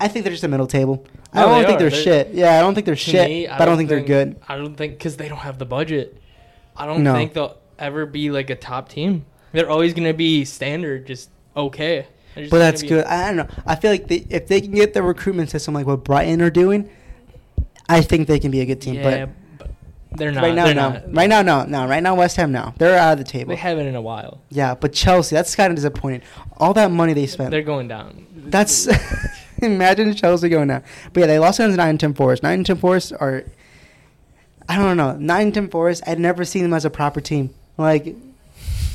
[0.00, 1.04] I think they're just a middle table.
[1.34, 2.34] Oh, I don't they think they're, They're- shit.
[2.34, 4.40] Yeah, I don't think they're shit, me, but I don't think, they're good.
[4.48, 6.16] I don't think because they don't have the budget.
[6.76, 7.12] I don't No.
[7.14, 9.26] think they'll ever be like a top team.
[9.52, 12.06] They're always gonna be standard, just okay.
[12.36, 13.04] Just But that's good.
[13.06, 13.54] I don't know.
[13.66, 16.50] I feel like they, if they can get the recruitment system like what Brighton are
[16.50, 16.88] doing,
[17.88, 18.94] I think they can be a good team.
[18.94, 19.68] Yeah, but
[20.10, 20.42] but they're not.
[20.42, 20.72] right now, no.
[20.72, 21.14] not.
[21.14, 21.64] Right now, no.
[21.64, 21.86] No.
[21.86, 22.74] Right now, West Ham, no.
[22.76, 23.50] They're out of the table.
[23.50, 24.40] They haven't in a while.
[24.50, 26.22] Yeah, but Chelsea, that's kind of disappointing.
[26.56, 27.50] All that money they spent.
[27.50, 28.26] They're going down.
[28.34, 28.88] That's
[29.62, 30.82] imagine Chelsea going now.
[31.12, 32.42] But yeah, they lost against Nottingham Forest.
[32.42, 33.44] Nottingham Forest are
[34.68, 35.16] I don't know.
[35.16, 36.02] Nottingham Forest.
[36.06, 37.54] I'd never seen them as a proper team.
[37.76, 38.14] Like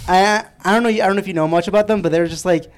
[0.07, 0.89] I I don't know.
[0.89, 2.71] I don't know if you know much about them, but they're just like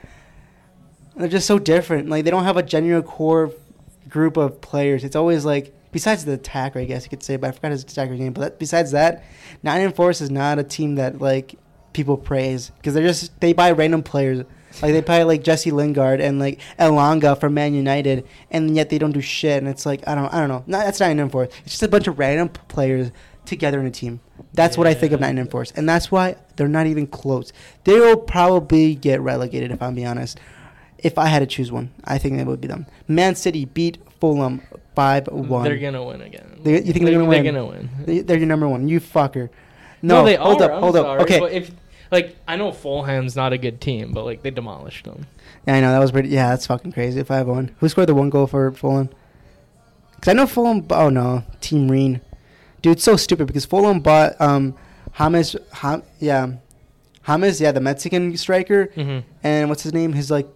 [1.15, 2.09] they're just so different.
[2.09, 3.51] Like they don't have a genuine core
[4.09, 5.03] group of players.
[5.03, 7.37] It's always like besides the attacker, I guess you could say.
[7.37, 8.33] But I forgot his attacker name.
[8.33, 9.23] But that, besides that,
[9.63, 11.55] Nottingham Forest is not a team that like
[11.93, 14.43] people praise because they're just they buy random players.
[14.81, 18.97] Like they buy like Jesse Lingard and like Elanga from Man United, and yet they
[18.97, 19.57] don't do shit.
[19.57, 20.65] And it's like I don't I don't know.
[20.67, 21.53] Not, that's Nottingham Forest.
[21.63, 23.11] It's just a bunch of random players
[23.45, 24.19] together in a team.
[24.51, 25.27] That's what I think of Yeah.
[25.27, 27.53] Nottingham Forest, and that's why they're not even close.
[27.85, 30.41] They will probably get relegated if I'm being honest.
[30.97, 32.85] If I had to choose one, I think that would be them.
[33.07, 34.61] Man City beat Fulham
[34.95, 35.63] five one.
[35.63, 36.59] They're gonna win again.
[36.63, 37.43] They- you think they're gonna win?
[37.43, 37.89] They're gonna win.
[38.05, 38.87] They, they're your number one.
[38.87, 39.49] You fucker.
[40.01, 40.65] No, No, they hold are.
[40.65, 41.21] up, I'm hold up.
[41.21, 41.71] Okay, but if
[42.11, 45.25] like I know Fulham's not a good team, but like they demolished them.
[45.67, 46.29] yeah, I know that was pretty.
[46.29, 47.21] Yeah, that's fucking crazy.
[47.23, 47.75] Five one.
[47.79, 49.09] Who scored the one goal for Fulham?
[50.15, 50.85] Because I know Fulham.
[50.91, 52.21] Oh no, Tim Ream.
[52.81, 54.75] Dude, it's so stupid because Fulham bought um,
[55.17, 55.55] James.
[55.73, 56.51] Ham, yeah,
[57.25, 57.59] James.
[57.59, 58.87] Yeah, the Mexican striker.
[58.95, 59.27] Mm-hmm.
[59.43, 60.13] and what's his name?
[60.13, 60.47] His like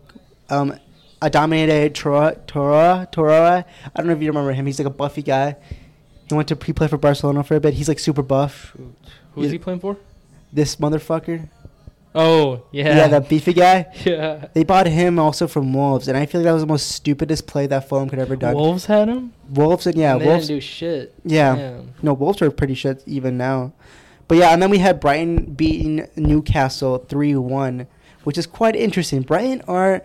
[0.51, 0.77] um
[1.21, 3.65] Adama Traoré Tora Tora.
[3.85, 4.65] I don't know if you remember him.
[4.65, 5.55] He's like a buffy guy.
[6.27, 7.73] He went to he played for Barcelona for a bit.
[7.73, 8.75] He's like super buff.
[9.33, 9.97] Who is he playing for?
[10.53, 11.49] This motherfucker.
[12.15, 13.85] Oh yeah, Yeah, that beefy guy.
[14.05, 14.47] yeah.
[14.53, 17.45] They bought him also from Wolves, and I feel like that was the most stupidest
[17.45, 18.55] play that Fulham could ever done.
[18.55, 19.33] Wolves had him.
[19.49, 20.47] Wolves and yeah, and they Wolves.
[20.47, 21.13] didn't do shit.
[21.23, 21.93] yeah, Damn.
[22.01, 23.73] no, Wolves are pretty shit even now.
[24.27, 27.85] But yeah, and then we had Brighton beating Newcastle three one,
[28.23, 29.21] which is quite interesting.
[29.21, 30.01] Brighton are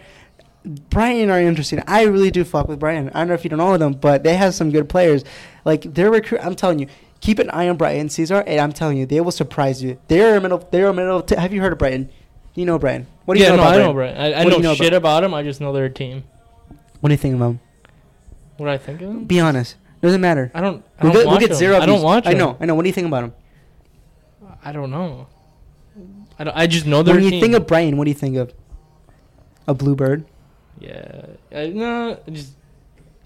[0.64, 1.83] Brighton are interesting.
[1.87, 3.11] I really do fuck with Brighton.
[3.14, 5.24] I don't know if you don't know them, but they have some good players.
[5.64, 6.87] Like their recruit, I'm telling you,
[7.20, 9.98] keep an eye on Brighton, Caesar, and I'm telling you, they will surprise you.
[10.09, 10.66] They're a middle.
[10.70, 11.20] They're a middle.
[11.22, 12.09] T- have you heard of Brighton?
[12.55, 13.07] You know Brighton.
[13.24, 13.88] What do you yeah, know no, about I Brighton?
[13.88, 14.18] know, Brent.
[14.18, 15.35] I, I know, you know shit about them.
[15.35, 16.24] I just know they're team.
[17.00, 17.61] What do you think of them?
[18.57, 19.24] What do I think of them?
[19.24, 19.77] Be honest.
[20.00, 20.50] Doesn't matter.
[20.55, 20.85] I don't.
[20.98, 21.79] I We'll don't get, we'll get zero.
[21.79, 22.27] I don't watch.
[22.27, 22.38] I them.
[22.38, 22.57] know.
[22.61, 22.74] I know.
[22.74, 23.33] What do you think about them?
[24.64, 25.27] I don't know.
[26.38, 26.57] I don't.
[26.57, 27.40] I just know they're When you team.
[27.40, 28.53] think of Brighton, what do you think of?
[29.66, 30.24] A bluebird.
[30.80, 31.26] Yeah.
[31.52, 32.20] I, no.
[32.26, 32.52] I just.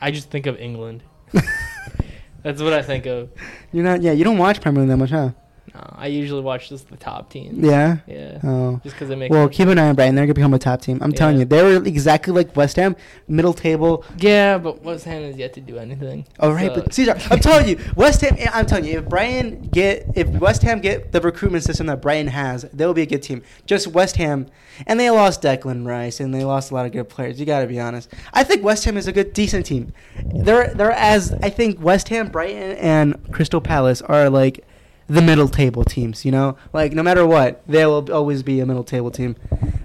[0.00, 1.02] I just think of England.
[2.42, 3.30] That's what I think of.
[3.72, 4.00] You're not.
[4.00, 5.30] Yeah, you don't watch Premier League that much, huh?
[5.74, 7.58] No, I usually watch just the top teams.
[7.64, 7.98] Yeah.
[8.06, 8.38] Yeah.
[8.42, 8.80] Oh.
[8.82, 9.32] Just because it makes.
[9.32, 10.14] Well, keep an eye on Brighton.
[10.14, 10.98] They're gonna become a top team.
[11.02, 14.04] I'm telling you, they're exactly like West Ham, middle table.
[14.18, 16.26] Yeah, but West Ham has yet to do anything.
[16.40, 18.36] All right, So- but Caesar, I'm telling you, West Ham.
[18.38, 22.00] Eh, I'm telling you, if Brighton get, if West Ham get the recruitment system that
[22.02, 23.42] Brighton has, they'll be a good team.
[23.66, 24.46] Just West Ham,
[24.86, 27.38] and they lost Declan Rice, and they lost a lot of good players.
[27.40, 28.12] You got to be honest.
[28.32, 29.92] I think West Ham is a good, decent team.
[30.34, 34.64] They're they're as I think West Ham, Brighton, and Crystal Palace are like
[35.08, 36.24] the middle table teams.
[36.24, 39.36] You know, like no matter what, they will always be a middle table team.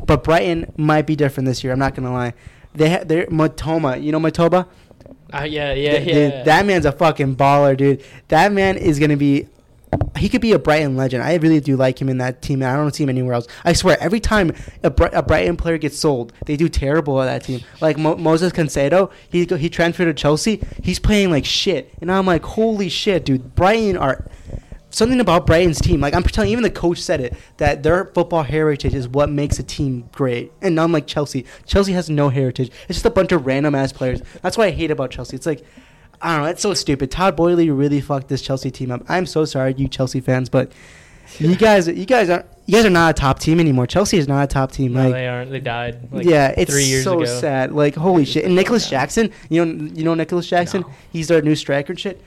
[0.05, 1.73] But Brighton might be different this year.
[1.73, 2.33] I'm not gonna lie.
[2.73, 4.01] They ha- they're Mitoma.
[4.01, 4.67] You know Mitoma.
[5.33, 6.13] Uh, yeah, yeah, Th- yeah.
[6.13, 8.03] dude, that man's a fucking baller, dude.
[8.27, 9.47] That man is gonna be
[10.17, 11.23] he could be a Brighton legend.
[11.23, 13.47] I really do like him in that team, and I don't see him anywhere else.
[13.63, 14.51] I swear, every time
[14.83, 17.61] a, a Brighton player gets sold, they do terrible at that team.
[17.81, 20.61] Like Mo- Moses Caicedo, he he transferred to Chelsea.
[20.83, 23.55] He's playing like shit, and I'm like, holy shit, dude!
[23.55, 24.25] Brighton are
[24.93, 25.99] something about Brighton's team.
[25.99, 29.29] Like I'm telling, you, even the coach said it that their football heritage is what
[29.29, 32.71] makes a team great, and unlike Chelsea, Chelsea has no heritage.
[32.87, 34.21] It's just a bunch of random ass players.
[34.41, 35.35] That's what I hate about Chelsea.
[35.35, 35.65] It's like
[36.21, 36.49] I don't know.
[36.49, 37.11] It's so stupid.
[37.11, 39.03] Todd Boehly really fucked this Chelsea team up.
[39.09, 40.71] I'm so sorry, you Chelsea fans, but
[41.39, 43.87] you guys, you guys are you guys are not a top team anymore.
[43.87, 44.93] Chelsea is not a top team.
[44.93, 45.51] No, like, they aren't.
[45.51, 46.13] They died.
[46.13, 47.25] Like, yeah, it's three years so ago.
[47.25, 47.73] sad.
[47.73, 48.45] Like holy shit.
[48.45, 50.81] And Nicolas Jackson, you know, you know Nicolas Jackson.
[50.81, 50.91] No.
[51.11, 52.21] He's their new striker and shit.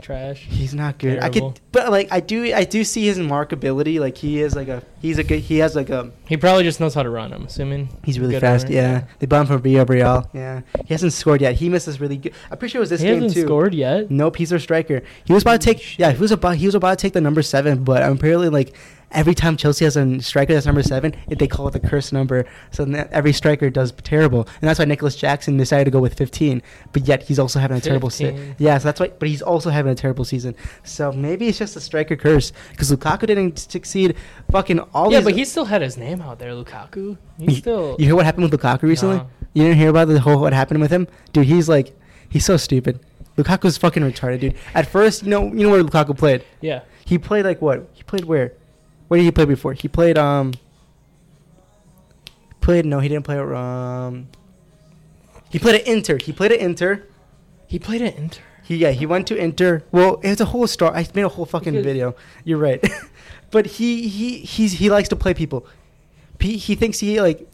[0.00, 0.46] Trash.
[0.48, 1.18] He's not good.
[1.18, 3.98] I could, but like I do, I do see his markability.
[3.98, 6.78] Like he is like a, he's a good, he has like a, He probably just
[6.80, 7.32] knows how to run.
[7.32, 7.88] I'm assuming.
[8.04, 8.64] he's really fast.
[8.64, 8.92] runner, Yeah.
[8.92, 9.04] yeah.
[9.18, 10.28] they bought him from Villarreal.
[10.32, 11.56] Yeah, he hasn't scored yet.
[11.56, 12.32] He missed this really good.
[12.50, 13.46] I'm pretty sure it was this he game hasn't too.
[13.46, 14.10] scored yet.
[14.10, 15.02] Nope, he's their striker.
[15.24, 15.98] He was about to take.
[15.98, 16.56] Yeah, he was about.
[16.56, 18.74] He was about to take the number seven, but apparently, like
[19.12, 22.12] every time Chelsea has a striker that's number seven, it, they call it the curse
[22.12, 22.44] number.
[22.70, 26.62] So every striker does terrible, and that's why Nicolas Jackson decided to go with fifteen.
[26.92, 28.54] But yet he's also having a terrible season.
[28.58, 29.08] Yeah, so that's why.
[29.08, 30.54] But he's also having a terrible season.
[30.84, 34.16] So maybe it's just a striker curse because Lukaku didn't succeed.
[34.50, 35.12] Fucking all.
[35.12, 37.16] Yeah, but he still had his name out there, Lukaku.
[37.38, 37.96] You, He's still.
[37.98, 39.18] you hear what happened with Lukaku recently?
[39.18, 39.30] No.
[39.54, 41.46] You didn't hear about the whole what happened with him, dude.
[41.46, 43.00] He's like, he's so stupid.
[43.36, 44.54] Lukaku's fucking retarded, dude.
[44.74, 46.44] At first, you know, you know where Lukaku played.
[46.60, 46.82] Yeah.
[47.04, 47.88] He played like what?
[47.92, 48.52] He played where?
[49.08, 49.72] Where did he play before?
[49.72, 50.52] He played um.
[52.60, 54.28] Played no, he didn't play at um.
[55.50, 56.18] He played at Inter.
[56.18, 57.04] He played at Inter.
[57.66, 58.42] He played at Inter.
[58.62, 59.82] He yeah, he went to Inter.
[59.92, 60.92] Well, it's a whole story.
[60.94, 62.14] I made a whole fucking Because- video.
[62.44, 62.84] You're right,
[63.50, 65.66] but he he he's he likes to play people.
[66.40, 67.48] He, he thinks he like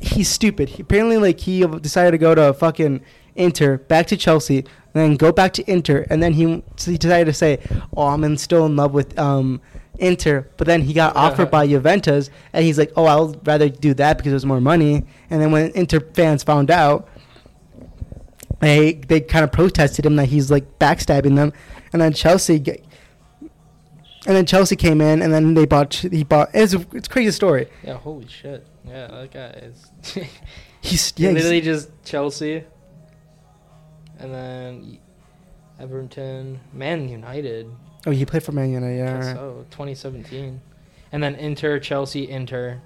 [0.00, 0.68] he's stupid.
[0.70, 3.02] He, apparently, like he decided to go to fucking
[3.34, 7.24] Inter, back to Chelsea, then go back to Inter, and then he, so he decided
[7.24, 7.58] to say,
[7.96, 9.60] "Oh, I'm in, still in love with um
[10.02, 13.94] Inter," but then he got offered by Juventus, and he's like, "Oh, I'll rather do
[13.94, 17.08] that because there's more money." And then when Inter fans found out,
[18.60, 21.52] they they kind of protested him that he's like backstabbing them,
[21.92, 22.58] and then Chelsea.
[22.58, 22.84] Get,
[24.24, 25.94] and then Chelsea came in, and then they bought.
[25.94, 26.50] He bought.
[26.54, 27.68] It's a, it's a crazy story.
[27.82, 28.66] Yeah, holy shit.
[28.86, 29.90] Yeah, that guy is.
[30.80, 31.30] He's yeah, yeah.
[31.30, 32.64] he's- literally just Chelsea.
[34.18, 34.98] And then
[35.80, 37.68] Everton, Man United.
[38.06, 38.96] Oh, he played for Man United.
[38.96, 39.14] Yeah.
[39.14, 39.36] Right.
[39.36, 40.60] So 2017.
[41.12, 42.80] And then Inter, Chelsea, Inter,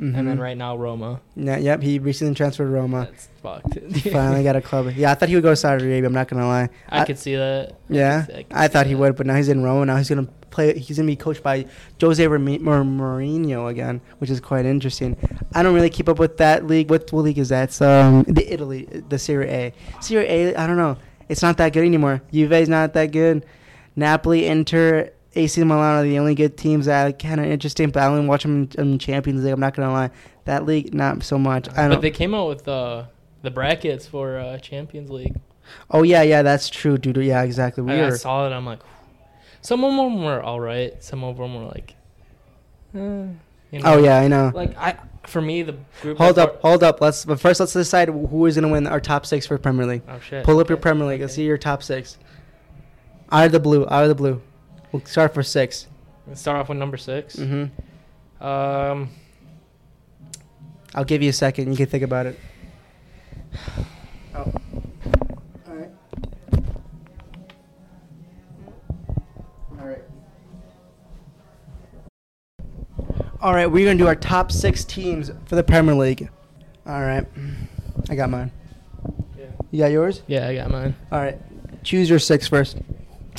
[0.00, 0.16] Mhm.
[0.16, 1.20] and then right now Roma.
[1.36, 1.82] Yeah, yep.
[1.82, 3.06] He recently transferred to Roma.
[3.10, 3.78] That's fucked.
[3.96, 4.92] He finally got a club.
[4.96, 6.06] Yeah, I thought he would go to Saudi Arabia.
[6.06, 6.68] I'm not gonna lie.
[6.88, 7.74] I, could see that.
[7.88, 8.98] Yeah, could I see thought he that.
[9.00, 9.86] would, but now he's in Roma.
[9.86, 10.78] Now he's gonna play.
[10.78, 11.66] He's gonna be coached by
[12.00, 15.16] Jose Rami- Mourinho again, which is quite interesting.
[15.54, 16.90] I don't really keep up with that league.
[16.90, 17.64] What, what league is that?
[17.64, 19.72] It's um the Italy, the Serie A.
[20.00, 20.54] Serie A.
[20.56, 20.96] I don't know.
[21.28, 22.22] It's not that good anymore.
[22.32, 23.44] Juve's not that good.
[23.98, 27.90] Napoli, Inter, AC Milan are the only good teams that are kind of interesting.
[27.90, 29.52] But I only watch them in, in Champions League.
[29.52, 30.10] I'm not gonna lie.
[30.44, 31.68] That league, not so much.
[31.70, 32.00] I But don't.
[32.02, 33.04] they came out with uh,
[33.42, 35.36] the brackets for uh, Champions League.
[35.90, 37.16] oh yeah, yeah, that's true, dude.
[37.18, 37.82] Yeah, exactly.
[37.82, 38.52] We I, I saw it.
[38.52, 38.80] I'm like,
[39.60, 41.02] some of them were all right.
[41.02, 41.94] Some of them were like,
[42.94, 43.82] eh, you know?
[43.84, 44.52] Oh yeah, I know.
[44.54, 46.16] Like I, for me, the group.
[46.18, 47.00] Hold up, hold up.
[47.00, 50.02] Let's but first let's decide who is gonna win our top six for Premier League.
[50.08, 50.44] Oh shit.
[50.44, 51.20] Pull up your Premier League.
[51.20, 52.16] Let's see your top six.
[53.30, 53.86] Out of the blue.
[53.88, 54.40] Out of the blue.
[54.92, 55.86] We'll start for 6
[56.26, 58.44] Let's start off with number 6 Mm-hmm.
[58.44, 59.10] Um,
[60.94, 61.70] I'll give you a second.
[61.70, 62.38] You can think about it.
[64.34, 64.52] Oh.
[65.68, 65.90] All right.
[69.78, 70.02] All right.
[73.40, 73.66] All right.
[73.66, 76.30] We're gonna do our top six teams for the Premier League.
[76.86, 77.26] All right.
[78.08, 78.50] I got mine.
[79.36, 79.46] yeah.
[79.70, 80.22] You got yours?
[80.26, 80.94] yeah, I got mine.
[81.12, 81.38] All right.
[81.84, 82.78] Choose your six first.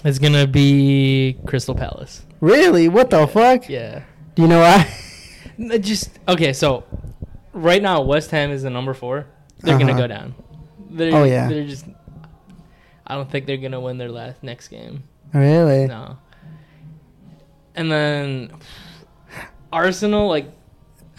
[0.06, 2.26] It's gonna be Crystal Palace.
[2.40, 2.88] Really?
[2.88, 3.68] What the fuck?
[3.70, 4.04] Yeah.
[4.36, 5.78] Do you know why?
[5.80, 6.54] Just okay.
[6.54, 6.86] So,
[7.54, 9.28] right now West Ham is the number four.
[9.60, 10.02] They're gonna Uh-huh.
[10.02, 10.36] go down.
[10.90, 11.50] They're, Oh, yeah.
[11.50, 11.86] They're just.
[13.06, 15.04] I don't think they're gonna win their last next game.
[15.34, 15.86] really?
[15.88, 16.18] No.
[17.76, 18.52] And then
[19.72, 20.50] Arsenal, like,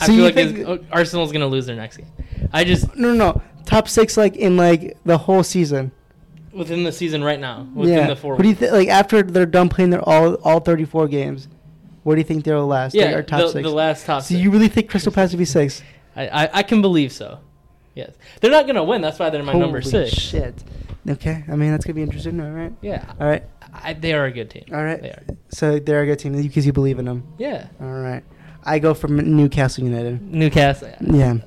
[0.00, 2.06] I So feel like is- uh, Arsenal's gonna lose their next game.
[2.52, 3.42] I just No, no, no.
[3.66, 5.92] Top six, like in like the whole season.
[6.52, 8.06] Within the season right now, within yeah.
[8.06, 8.34] the four.
[8.34, 8.72] What do you think?
[8.72, 11.48] Like after they're done playing their all all thirty four games,
[12.02, 12.94] where do you think they'll last?
[12.94, 13.62] yeah, like, top the, six.
[13.62, 14.22] the last top.
[14.22, 14.40] so six.
[14.40, 15.82] you really think Crystal Palace will be six?
[16.16, 17.40] I, I I can believe so.
[17.94, 19.00] Yes, they're not gonna win.
[19.00, 20.12] That's why they're my number Holy six.
[20.12, 20.62] Shit.
[21.08, 21.44] Okay.
[21.48, 22.40] I mean that's gonna be interesting.
[22.40, 22.72] All right.
[22.80, 23.44] Yeah, All right.
[23.72, 24.64] I, they are a good team.
[24.72, 25.00] All right.
[25.00, 25.22] They are.
[25.50, 27.26] So they're a good team because you believe in them.
[27.38, 28.24] Yeah, All right.
[28.64, 30.20] I go for Newcastle United.
[30.20, 30.90] Newcastle.
[31.00, 31.38] Yeah.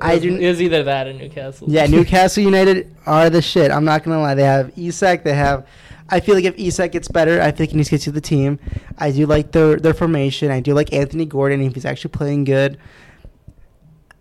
[0.00, 1.68] I do- It was either that or Newcastle.
[1.70, 3.70] Yeah, Newcastle United are the shit.
[3.70, 4.34] I'm not gonna lie.
[4.34, 5.24] They have Isak.
[5.24, 5.66] They have
[6.08, 8.20] I feel like if Isak gets better, I think he needs to get to the
[8.20, 8.60] team.
[8.98, 10.50] I do like their their formation.
[10.50, 12.78] I do like Anthony Gordon if he's actually playing good.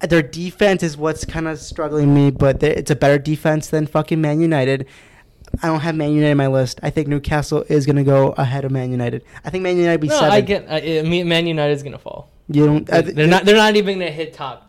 [0.01, 4.19] Their defense is what's kind of struggling me, but it's a better defense than fucking
[4.19, 4.87] Man United.
[5.63, 6.79] I don't have Man United in my list.
[6.83, 9.23] I think Newcastle is gonna go ahead of Man United.
[9.43, 10.31] I think Man United be No, seven.
[10.31, 10.65] I get.
[10.69, 12.29] I, I mean, Man United's gonna fall.
[12.49, 12.85] you don't.
[12.85, 13.45] they're not.
[13.45, 14.64] They're not even gonna hit top.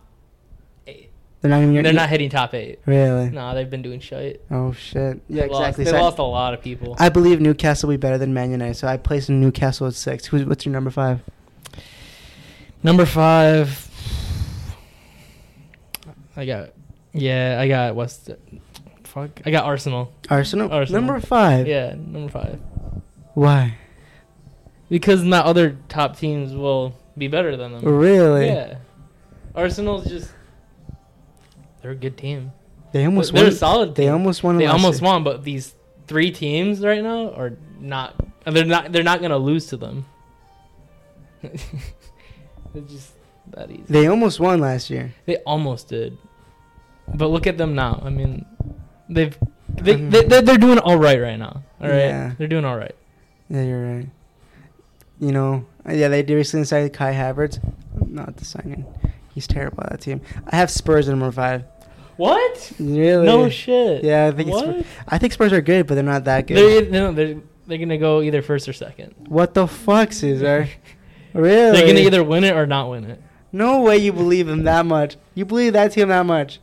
[1.49, 1.83] They're not even.
[1.83, 2.81] They're not hitting top eight.
[2.87, 3.31] really.
[3.31, 4.45] No, they've been doing shit.
[4.51, 5.21] Oh shit.
[5.29, 5.85] Yeah, They lost- exactly.
[5.85, 6.97] They So I- lost a lot of people.
[6.99, 10.27] I believe Newcastle will be better than Man United, so I place Newcastle at six.
[10.27, 11.21] Who's what's your number five?
[12.83, 13.83] Number five.
[16.37, 16.71] I got.
[17.13, 18.31] Yeah, I got West.
[19.05, 19.41] Fuck.
[19.47, 20.13] I got Arsenal.
[20.29, 20.71] Arsenal.
[20.71, 21.01] Arsenal.
[21.01, 21.67] Number five.
[21.67, 22.61] Yeah, number five.
[23.35, 23.77] Why?
[24.91, 27.85] Because my other top teams will be better than them.
[27.85, 28.47] Really?
[28.47, 28.77] Yeah.
[29.55, 30.31] Arsenal's just.
[31.83, 32.53] They're a good team.
[32.93, 33.53] They almost They're won.
[33.53, 33.95] a solid.
[33.95, 34.13] They team.
[34.13, 34.57] almost won.
[34.59, 35.11] They almost year.
[35.11, 35.75] won, but these
[36.07, 38.15] three teams right now are not.
[38.47, 38.93] and They're not.
[38.93, 40.07] They're not gonna lose to them.
[41.43, 41.65] it's
[42.93, 43.13] just
[43.53, 43.85] that easy.
[43.89, 45.13] They almost won last year.
[45.27, 46.17] They almost did,
[47.15, 48.01] but look at them now.
[48.05, 48.45] I mean,
[49.09, 49.37] they've
[49.69, 51.63] they, Um, they they're, they're doing all right right now.
[51.81, 52.33] All right, Yeah.
[52.39, 52.95] they're doing all right.
[53.49, 54.09] Yeah, you're right.
[55.21, 57.59] You know, uh, yeah, they did recently signed Kai Havertz.
[58.09, 58.85] Not the signing.
[59.37, 60.23] He's terrible at that team.
[60.47, 61.65] I have Spurs at number five.
[62.17, 62.73] What?
[62.81, 63.27] Really?
[63.27, 64.03] No shit.
[64.03, 64.89] Yeah, I think it's.
[65.07, 66.57] I think Spurs are good, but they're not that good.
[66.57, 69.15] They're no, they're they're gonna go either first or second.
[69.29, 70.71] what the fuck, Caesar?
[71.35, 71.77] really?
[71.77, 73.23] They're gonna either win it or not win it.
[73.53, 75.19] No way you believe him that much.
[75.35, 76.59] You believe that team that much.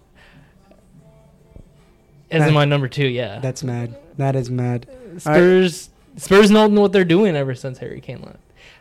[2.32, 3.38] As That- in my number two, yeah.
[3.38, 3.96] That's mad.
[4.18, 4.88] That is mad.
[5.20, 8.40] Spurs Spurs don't know what they're doing ever since Harry Kane left.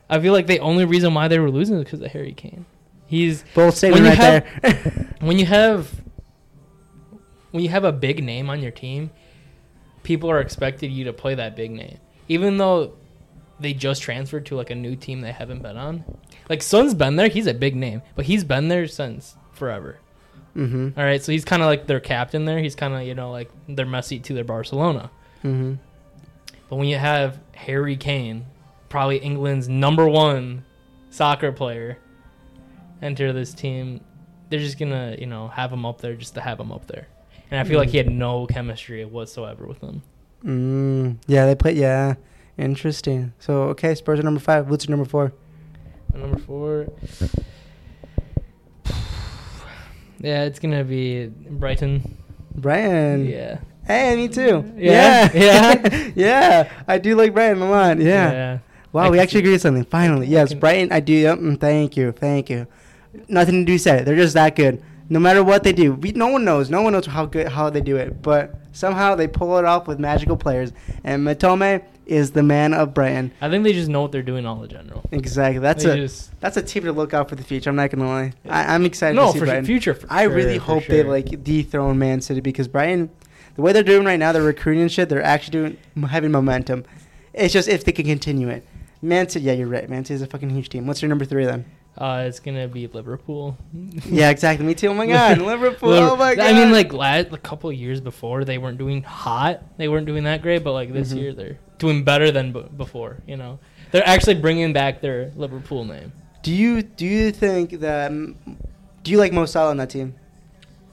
[0.09, 2.64] I feel like the only reason why they were losing is because of Harry Kane.
[3.12, 5.14] He's Bold statement When you right have- there.
[5.20, 6.01] when you have
[7.51, 9.11] when you have a big name on your team,
[10.03, 11.98] people are expected you to play that big name,
[12.29, 12.94] even though
[13.61, 16.05] they just transferred to like a new team they haven't been on.
[16.48, 19.98] Like Son's been there; he's a big name, but he's been there since forever.
[20.57, 20.98] mm-hmm.
[20.98, 22.61] All right, so he's kind of like their captain there.
[22.61, 25.11] He's kind of you know like their Messi to their Barcelona.
[25.44, 25.75] Mm-hmm.
[26.70, 28.46] But when you have Harry Kane,
[28.88, 30.64] probably England's number one
[31.11, 31.98] soccer player,
[33.03, 34.01] enter this team,
[34.49, 37.09] they're just gonna, you know, have him up there just to have him up there.
[37.51, 40.03] And I feel like he had no chemistry whatsoever with them.
[40.43, 41.75] Mm, yeah, they play.
[41.75, 42.15] Yeah,
[42.57, 43.35] interesting.
[43.38, 44.71] So okay, Spurs are number five.
[44.71, 45.33] What's your number four?
[46.15, 46.88] Number four,
[50.21, 52.17] yeah, it's gonna be Brighton.
[52.55, 53.27] Brian.
[53.27, 54.73] yeah, Hey, me too.
[54.77, 55.31] Yeah?
[55.35, 55.88] Yeah.
[55.93, 56.11] Yeah?
[56.15, 56.73] yeah.
[56.87, 57.99] I do like Brighton a lot.
[57.99, 58.59] Yeah.
[58.93, 59.85] Wow, I we actually agree on something.
[59.85, 60.27] Finally.
[60.27, 61.15] Yes, Brighton, I do.
[61.15, 62.12] Yep, mm, thank you.
[62.12, 62.67] Thank you.
[63.29, 64.05] Nothing to do said.
[64.07, 64.83] They're just that good.
[65.09, 66.70] No matter what they do, we, no one knows.
[66.70, 69.87] No one knows how good how they do it, but somehow they pull it off
[69.87, 70.72] with magical players.
[71.05, 73.31] And Mitoma is the man of Brighton.
[73.40, 75.03] I think they just know what they're doing all the general.
[75.12, 75.59] Exactly.
[75.59, 77.68] That's They a just, that's a team to look out for the future.
[77.68, 78.33] I'm not gonna lie.
[78.48, 79.66] I, I'm excited no to see for Brighton.
[79.66, 79.94] future.
[79.94, 80.96] For I sure, really hope sure.
[80.96, 83.11] they like dethrone Man City because Brighton,
[83.57, 85.09] the way they're doing right now, they're recruiting and shit.
[85.11, 86.85] They're actually doing having momentum.
[87.35, 88.66] It's just if they can continue it.
[89.03, 89.88] Man City, yeah, you're right.
[89.90, 90.87] Man City is a fucking huge team.
[90.87, 91.66] What's your number three then?
[91.96, 93.57] Uh, it's gonna be Liverpool.
[94.07, 94.64] yeah, exactly.
[94.66, 94.88] Me too.
[94.88, 95.90] Oh my god, Liverpool.
[95.92, 96.46] Oh my god.
[96.46, 99.62] I mean, like last a couple of years before, they weren't doing hot.
[99.76, 101.16] They weren't doing that great, but like this Mhm.
[101.20, 103.18] year, they're doing better than b- before.
[103.26, 103.59] You know,
[103.90, 106.12] they're actually bringing back their Liverpool name.
[106.42, 108.11] do you do you think that?
[109.05, 110.14] Do you like Mo Salah on that team?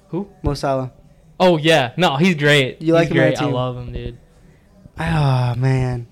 [0.10, 0.28] Who?
[0.44, 0.92] Mo Salah.
[1.40, 2.82] Oh yeah, no, he's great.
[2.82, 3.42] You He's like him great.
[3.42, 4.18] I love him, dude.
[5.00, 6.08] Oh man,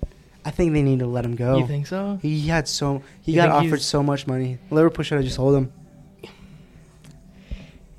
[0.48, 1.58] I think they need to let him go.
[1.58, 2.18] You think so?
[2.22, 4.56] He had so he You got offered so much money.
[4.70, 5.70] Liverpool should have just hold him.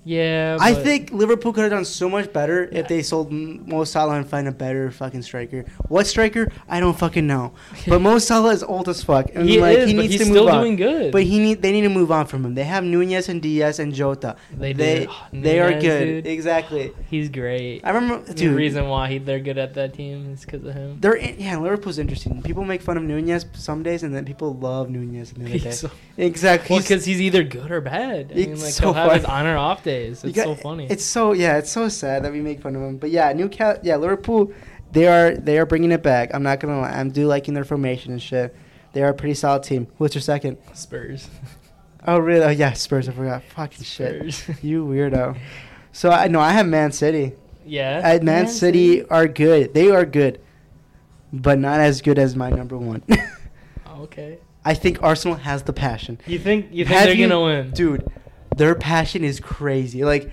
[0.10, 3.64] Yeah, I but- think Liverpool could have done so much better if they sold M-
[3.70, 5.66] Mo Salah and find a better fucking striker.
[5.88, 6.52] What striker?
[6.68, 7.54] I don't fucking know.
[7.88, 10.22] But Mo Salah is old as fuck, and he like is, he but needs he's
[10.22, 10.64] to still move on.
[10.64, 11.12] doing good.
[11.12, 12.56] But he need they need to move on from him.
[12.56, 14.36] They have Nunez and Diaz and Jota.
[14.52, 15.42] they They do.
[15.46, 16.06] they are Nunez, good.
[16.06, 16.92] dude, Exactly.
[17.12, 17.82] he's great.
[17.84, 18.56] I remember, the dude.
[18.56, 20.98] reason why he, they're good at that team is because of him.
[21.00, 22.42] They're in, yeah, Liverpool's interesting.
[22.42, 25.58] People make fun of Nunez some days, and then people love Nunez the other day.
[25.60, 26.74] He's so, exactly.
[26.74, 28.32] well, He's- because he's either good or bad.
[28.32, 29.48] I mean, It's like so he'll have his funny.
[29.50, 30.24] on or off days.
[30.24, 30.88] It's got- so funny.
[30.90, 32.98] It's so yeah, it's so sad that we make fun of them.
[32.98, 34.52] But yeah, Newcastle, yeah, Liverpool,
[34.92, 36.32] they are they are bringing it back.
[36.34, 38.56] I'm not gonna lie, I'm do liking their formation and shit.
[38.94, 39.88] They are a pretty solid team.
[39.98, 40.58] What's your second?
[40.74, 41.30] Spurs.
[42.08, 42.44] Oh really?
[42.46, 43.08] Oh yeah, Spurs.
[43.10, 43.44] I forgot.
[43.44, 44.46] Fucking shit.
[44.64, 45.38] You weirdo.
[45.92, 47.34] So I know I have Man City.
[47.66, 48.18] yeah.
[48.20, 49.74] Uh, Man, City, are good.
[49.74, 50.40] They are good,
[51.34, 53.04] but not as good as my number one.
[53.86, 54.38] Oh, okay.
[54.64, 56.20] I think Arsenal has the passion.
[56.26, 57.72] You think you think Have they're you- gonna win?
[57.72, 58.08] Dude,
[58.60, 60.04] their passion is crazy.
[60.04, 60.32] Like,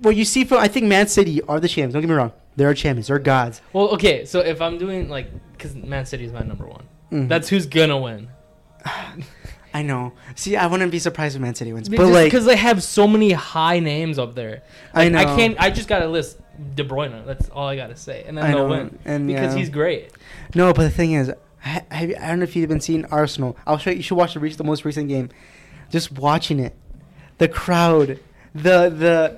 [0.00, 1.94] what you see from, I think Man City are the champions.
[1.94, 2.32] Don't get me wrong.
[2.56, 3.08] They're champions.
[3.08, 3.60] They're gods.
[3.72, 4.24] Well, okay.
[4.24, 6.84] So if I'm doing like, because Man City is my number one.
[7.10, 7.28] Mhm.
[7.28, 8.28] That's who's gonna win.
[9.74, 10.12] I know.
[10.36, 13.08] See, I wouldn't be surprised if Man City wins, but like Because they have so
[13.08, 14.62] many high names up there.
[14.92, 15.36] I Like, I know.
[15.36, 15.56] can't.
[15.60, 16.38] I just gotta list
[16.76, 17.26] De Bruyne.
[17.26, 19.58] That's all I gotta say, and then I they'll know, win and because yeah.
[19.58, 20.12] he's great.
[20.54, 21.32] No, but the thing is,
[21.64, 23.56] I, I, I don't know if you've been seeing Arsenal.
[23.66, 23.96] I'll show you.
[23.96, 25.30] You should watch the, the most recent game.
[25.90, 26.76] Just watching it,
[27.38, 28.18] the crowd,
[28.54, 29.36] the the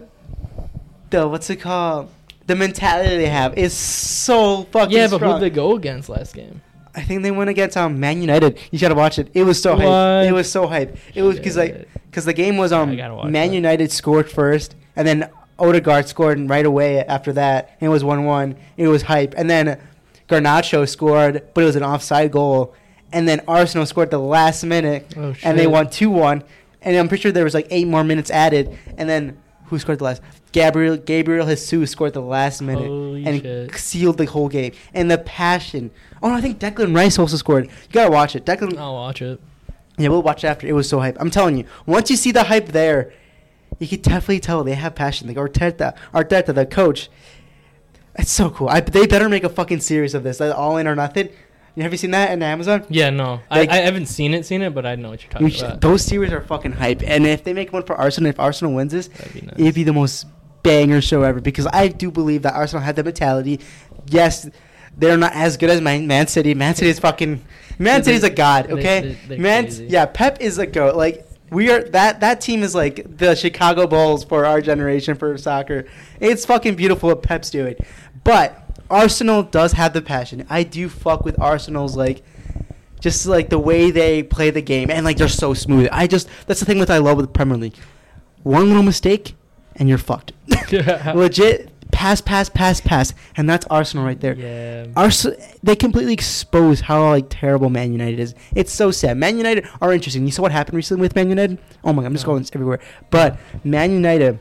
[1.11, 2.11] the what's it called?
[2.47, 6.61] The mentality they have is so fucking Yeah, but who'd they go against last game?
[6.94, 8.59] I think they went against um Man United.
[8.70, 9.30] You gotta watch it.
[9.34, 10.28] It was so hype.
[10.28, 10.97] It was so hype.
[11.14, 11.88] It was because like Shit.
[12.11, 13.55] because the game was I um gotta watch Man that.
[13.55, 15.28] United scored first, and then
[15.59, 18.57] Odegaard scored right away after that, and it was one one.
[18.76, 19.78] It was hype, and then
[20.28, 22.74] Garnacho scored, but it was an offside goal,
[23.12, 25.70] and then Arsenal scored the last minute, Oh, and they shit.
[25.70, 26.44] won two one.
[26.87, 29.99] And I'm pretty sure there was like eight more minutes added, and then who scored
[29.99, 30.22] the last?
[30.53, 33.74] Gabriel Gabriel Jesus scored the last minute Holy and shit.
[33.74, 34.72] sealed the whole game.
[34.95, 35.91] And the passion.
[36.22, 37.66] Oh, no, I think Declan Rice also scored.
[37.66, 38.47] You gotta watch it.
[38.47, 38.78] Declan.
[38.78, 39.41] I'll watch it.
[39.99, 40.66] Yeah, we'll watch it after.
[40.66, 41.16] It was so hype.
[41.18, 43.12] I'm telling you, once you see the hype there,
[43.80, 45.26] you can definitely tell they have passion.
[45.26, 47.11] Like Arteta, Arteta, the coach.
[48.14, 48.68] It's so cool.
[48.68, 50.41] I, they better make a fucking series of this.
[50.41, 51.30] All in or nothing.
[51.77, 52.85] You have you seen that in Amazon?
[52.89, 55.31] Yeah, no, Like- I, I haven't seen it, seen it, but I know what you're
[55.31, 55.81] talking You about.
[55.83, 57.03] those series are fucking hype.
[57.03, 59.55] And if they make one for Arsenal, if Arsenal wins this, be nice.
[59.59, 60.27] it'd be the most
[60.62, 63.61] banger show ever because I do believe that Arsenal had the mentality.
[64.09, 64.49] Yes,
[64.97, 66.55] they're not as good as Man, Man City.
[66.55, 67.45] Man City is fucking.
[67.79, 68.70] Man They- City's a god.
[68.70, 69.68] Okay, they- Man.
[69.70, 70.97] Yeah, Pep is a goat.
[70.97, 75.37] Like we are that that team is like the Chicago Bulls for our generation for
[75.37, 75.85] soccer.
[76.20, 77.77] It's fucking beautiful what Pep's doing,
[78.24, 80.47] but Arsenal does have the passion.
[80.49, 82.22] I do fuck with Arsenal's like.
[82.99, 85.87] Just like the way they play the game, and like they're so smooth.
[85.93, 87.76] I just that's the thing with I love with the Premier League.
[88.43, 89.34] One little mistake,
[89.76, 90.32] and you're fucked.
[90.72, 94.34] Legit pass, pass, pass, pass, and that's Arsenal right there.
[94.34, 94.87] yeah.
[94.97, 98.34] Arsenal, they completely expose how like terrible Man United is.
[98.55, 99.16] It's so sad.
[99.16, 100.24] Man United are interesting.
[100.26, 101.59] You saw what happened recently with Man United?
[101.84, 102.80] Oh my god, I'm just going everywhere.
[103.11, 104.39] But Man United,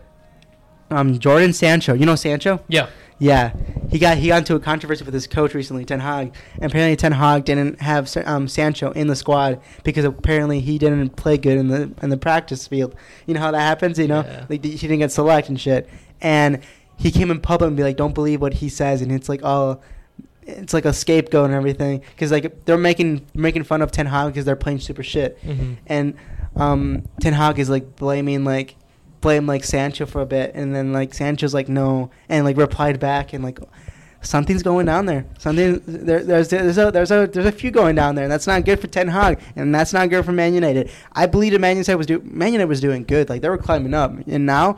[0.91, 1.93] um, Jadon Sancho.
[1.93, 2.61] You know Sancho?
[2.67, 2.89] yeah.
[3.17, 3.53] Yeah,
[3.89, 6.33] he got he got into a controversy with his coach recently, Ten Hag.
[6.55, 11.15] And apparently, Ten Hag didn't have um, Sancho in the squad because apparently he didn't
[11.15, 12.93] play good in the in the practice field.
[13.25, 13.97] You know how that happens.
[13.97, 14.45] You know, Yeah.
[14.49, 15.89] like he didn't get selected and shit.
[16.19, 16.59] And
[16.97, 19.41] he came in public and be like, "Don't believe what he says," and it's like,
[19.43, 19.79] oh.
[20.47, 24.27] It's like a scapegoat and everything because like they're making making fun of Ten Hag
[24.27, 26.13] because they're playing super shit, hmm and
[26.55, 28.75] um, Ten Hag is like blaming like
[29.25, 32.99] blame like Sancho for a bit, and then like Sancho's like no, and like replied
[32.99, 33.57] back, and like
[34.21, 35.25] something's going down there.
[35.39, 38.45] Something there, there's there's a there's a there's a few going down there, and that's
[38.45, 40.91] not good for Ten Hag, and that's not good for Man United.
[41.11, 43.57] I believe that Man United was do Man United was doing good, like they were
[43.57, 44.77] climbing up, and now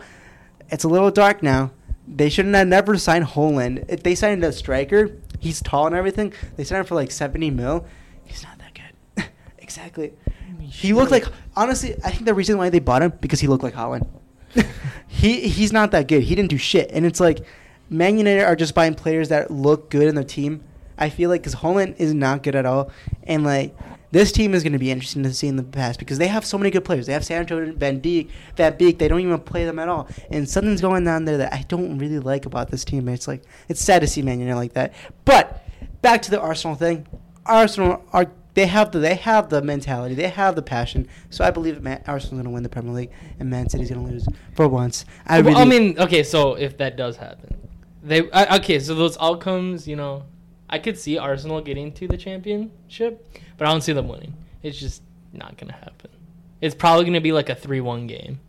[0.70, 1.72] it's a little dark now.
[2.08, 3.84] They shouldn't have never signed Højlund.
[3.90, 6.32] If they signed a striker, he's tall and everything.
[6.56, 7.86] They signed him for like seventy mil.
[8.24, 9.26] He's not that good.
[9.58, 10.14] exactly.
[10.62, 11.96] He looked like honestly.
[12.06, 14.08] I think the reason why they bought him because he looked like Haaland.
[15.08, 16.24] he he's not that good.
[16.24, 17.40] He didn't do shit, and it's like
[17.90, 20.64] Man United are just buying players that look good in their team.
[20.98, 22.92] I feel like because Højlund is not good at all,
[23.24, 23.76] and like
[24.12, 26.46] this team is going to be interesting to see in the past because they have
[26.46, 27.06] so many good players.
[27.06, 28.98] They have Sancho and Van Dijk, Van Beek.
[28.98, 31.98] They don't even play them at all, and something's going on there that I don't
[31.98, 33.08] really like about this team.
[33.10, 34.94] It's like it's sad to see Man United like that.
[35.26, 35.64] But
[36.02, 37.08] back to the Arsenal thing.
[37.46, 41.08] Arsenal are they have the they have the mentality, they have the passion.
[41.30, 44.28] So I believe Man, Arsenal's gonna win the Premier League and Man City's gonna lose
[44.56, 45.06] for once.
[45.28, 47.56] I Well, really, I mean, okay, so if that does happen,
[48.02, 48.80] they I, okay.
[48.80, 50.24] So those outcomes, you know,
[50.72, 54.34] I could see Arsenal getting to the championship, but I don't see them winning.
[54.64, 55.04] It's just
[55.34, 56.10] not gonna happen.
[56.60, 58.40] It's probably gonna be like a three-one game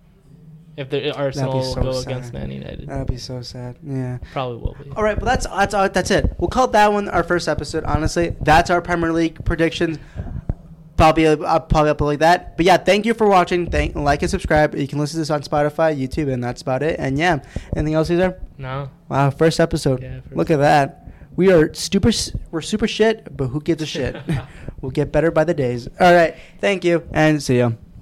[0.78, 2.06] if the Arsenal so go sad.
[2.06, 2.88] against Man United.
[2.88, 3.76] that'd be so sad.
[3.82, 4.18] Yeah.
[4.32, 4.90] Probably will be.
[4.92, 6.36] All right, but that's that's that's it.
[6.38, 7.82] We'll call that one our first episode.
[7.82, 9.98] Honestly, that's our Premier League predictions.
[10.96, 12.56] Probably uh, probably up like that.
[12.56, 13.68] But yeah, thank you for watching.
[13.68, 14.76] Thank like and subscribe.
[14.76, 16.98] You can listen to this on Spotify, YouTube, and that's about it.
[17.00, 17.40] And yeah,
[17.76, 18.40] anything else, Caesar?
[18.56, 18.88] No.
[19.08, 20.00] Wow, first episode.
[20.00, 21.12] Yeah, first Look at that.
[21.34, 22.10] We are super.
[22.52, 24.16] We're super shit, but who gives a shit?
[24.80, 25.88] we'll get better by the days.
[26.00, 26.36] All right.
[26.60, 27.72] Thank you, and see ya.